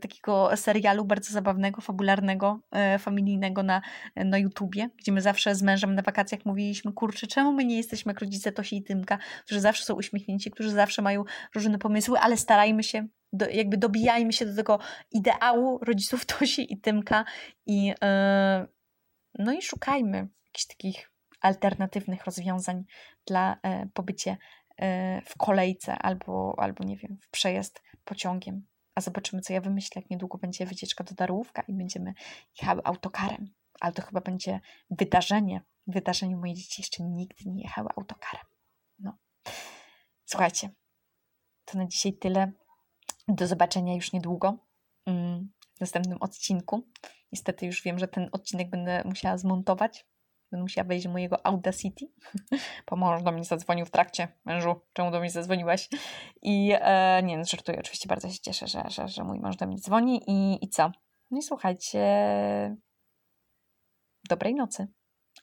takiego 0.00 0.56
serialu 0.56 1.04
bardzo 1.04 1.33
zabawnego, 1.33 1.80
fabularnego, 1.80 2.61
familijnego 2.98 3.62
na, 3.62 3.83
na 4.16 4.38
YouTubie, 4.38 4.88
gdzie 4.98 5.12
my 5.12 5.20
zawsze 5.20 5.54
z 5.54 5.62
mężem 5.62 5.94
na 5.94 6.02
wakacjach 6.02 6.44
mówiliśmy, 6.44 6.92
kurczę, 6.92 7.26
czemu 7.26 7.52
my 7.52 7.64
nie 7.64 7.76
jesteśmy 7.76 8.11
jak 8.11 8.20
rodzice 8.20 8.52
Tosi 8.52 8.76
i 8.76 8.83
Tymka, 8.83 9.18
którzy 9.44 9.61
zawsze 9.61 9.85
są 9.85 9.94
uśmiechnięci, 9.94 10.50
którzy 10.50 10.70
zawsze 10.70 11.02
mają 11.02 11.24
różne 11.54 11.78
pomysły, 11.78 12.18
ale 12.18 12.37
starajmy 12.37 12.83
się 12.83 13.06
do, 13.33 13.48
jakby 13.48 13.76
dobijajmy 13.76 14.33
się 14.33 14.46
do 14.46 14.56
tego 14.56 14.78
ideału 15.11 15.78
rodziców 15.83 16.26
Tosi 16.26 16.72
i 16.72 16.80
Tymka 16.80 17.24
i 17.66 17.87
yy, 17.87 17.94
no 19.38 19.52
i 19.52 19.62
szukajmy 19.62 20.28
jakichś 20.46 20.66
takich 20.66 21.11
alternatywnych 21.40 22.24
rozwiązań 22.24 22.85
dla 23.26 23.56
yy, 23.64 23.90
pobycie 23.94 24.37
w 25.24 25.38
kolejce 25.38 25.98
albo, 25.98 26.54
albo, 26.59 26.85
nie 26.85 26.96
wiem, 26.96 27.18
w 27.22 27.30
przejazd 27.30 27.83
pociągiem. 28.04 28.66
A 28.94 29.00
zobaczymy, 29.00 29.42
co 29.42 29.53
ja 29.53 29.61
wymyślę, 29.61 30.03
jak 30.03 30.11
niedługo 30.11 30.38
będzie 30.38 30.66
wycieczka 30.66 31.05
do 31.05 31.14
Darłówka 31.14 31.62
i 31.62 31.72
będziemy 31.72 32.14
jechały 32.61 32.81
autokarem. 32.85 33.55
Ale 33.81 33.92
to 33.92 34.03
chyba 34.03 34.20
będzie 34.20 34.61
wydarzenie. 34.90 35.62
Wydarzenie 35.87 36.37
moje 36.37 36.55
dzieci 36.55 36.83
jeszcze 36.83 37.03
nigdy 37.03 37.44
nie 37.46 37.62
jechały 37.62 37.88
autokarem. 37.96 38.46
No. 38.98 39.18
Słuchajcie, 40.24 40.70
to 41.64 41.79
na 41.79 41.87
dzisiaj 41.87 42.12
tyle. 42.12 42.53
Do 43.29 43.46
zobaczenia 43.46 43.94
już 43.94 44.12
niedługo 44.12 44.59
mm, 45.07 45.53
w 45.76 45.81
następnym 45.81 46.18
odcinku. 46.20 46.87
Niestety 47.33 47.66
już 47.66 47.83
wiem, 47.83 47.98
że 47.98 48.09
ten 48.09 48.29
odcinek 48.33 48.70
będę 48.70 49.03
musiała 49.05 49.38
zmontować. 49.38 50.07
Będę 50.50 50.62
musiała 50.62 50.88
wejść 50.88 51.06
do 51.06 51.12
mojego 51.12 51.46
Audacity, 51.46 52.06
bo 52.90 52.96
mąż 52.96 53.22
do 53.22 53.32
mnie 53.32 53.44
zadzwonił 53.44 53.86
w 53.86 53.90
trakcie. 53.90 54.28
Mężu, 54.44 54.80
czemu 54.92 55.10
do 55.10 55.20
mnie 55.20 55.30
zadzwoniłaś? 55.30 55.88
I 56.42 56.72
e, 56.80 57.22
nie, 57.22 57.38
no, 57.38 57.44
żartuję, 57.44 57.78
oczywiście 57.78 58.08
bardzo 58.08 58.30
się 58.30 58.38
cieszę, 58.40 58.66
że, 58.66 58.82
że, 58.88 59.08
że 59.08 59.24
mój 59.24 59.40
mąż 59.40 59.56
do 59.56 59.66
mnie 59.66 59.76
dzwoni 59.78 60.22
i, 60.26 60.64
i 60.64 60.68
co? 60.68 60.90
No 61.30 61.38
i 61.38 61.42
słuchajcie, 61.42 62.00
dobrej 64.28 64.54
nocy 64.54 64.88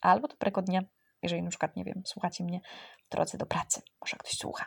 albo 0.02 0.28
dobrego 0.28 0.62
dnia, 0.62 0.82
jeżeli 1.22 1.44
na 1.44 1.50
przykład, 1.50 1.76
nie 1.76 1.84
wiem, 1.84 2.02
słuchacie 2.06 2.44
mnie 2.44 2.62
w 3.06 3.10
drodze 3.10 3.38
do 3.38 3.46
pracy. 3.46 3.82
Może 4.02 4.18
ktoś 4.18 4.34
słucha. 4.34 4.66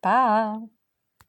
Pa! 0.00 0.60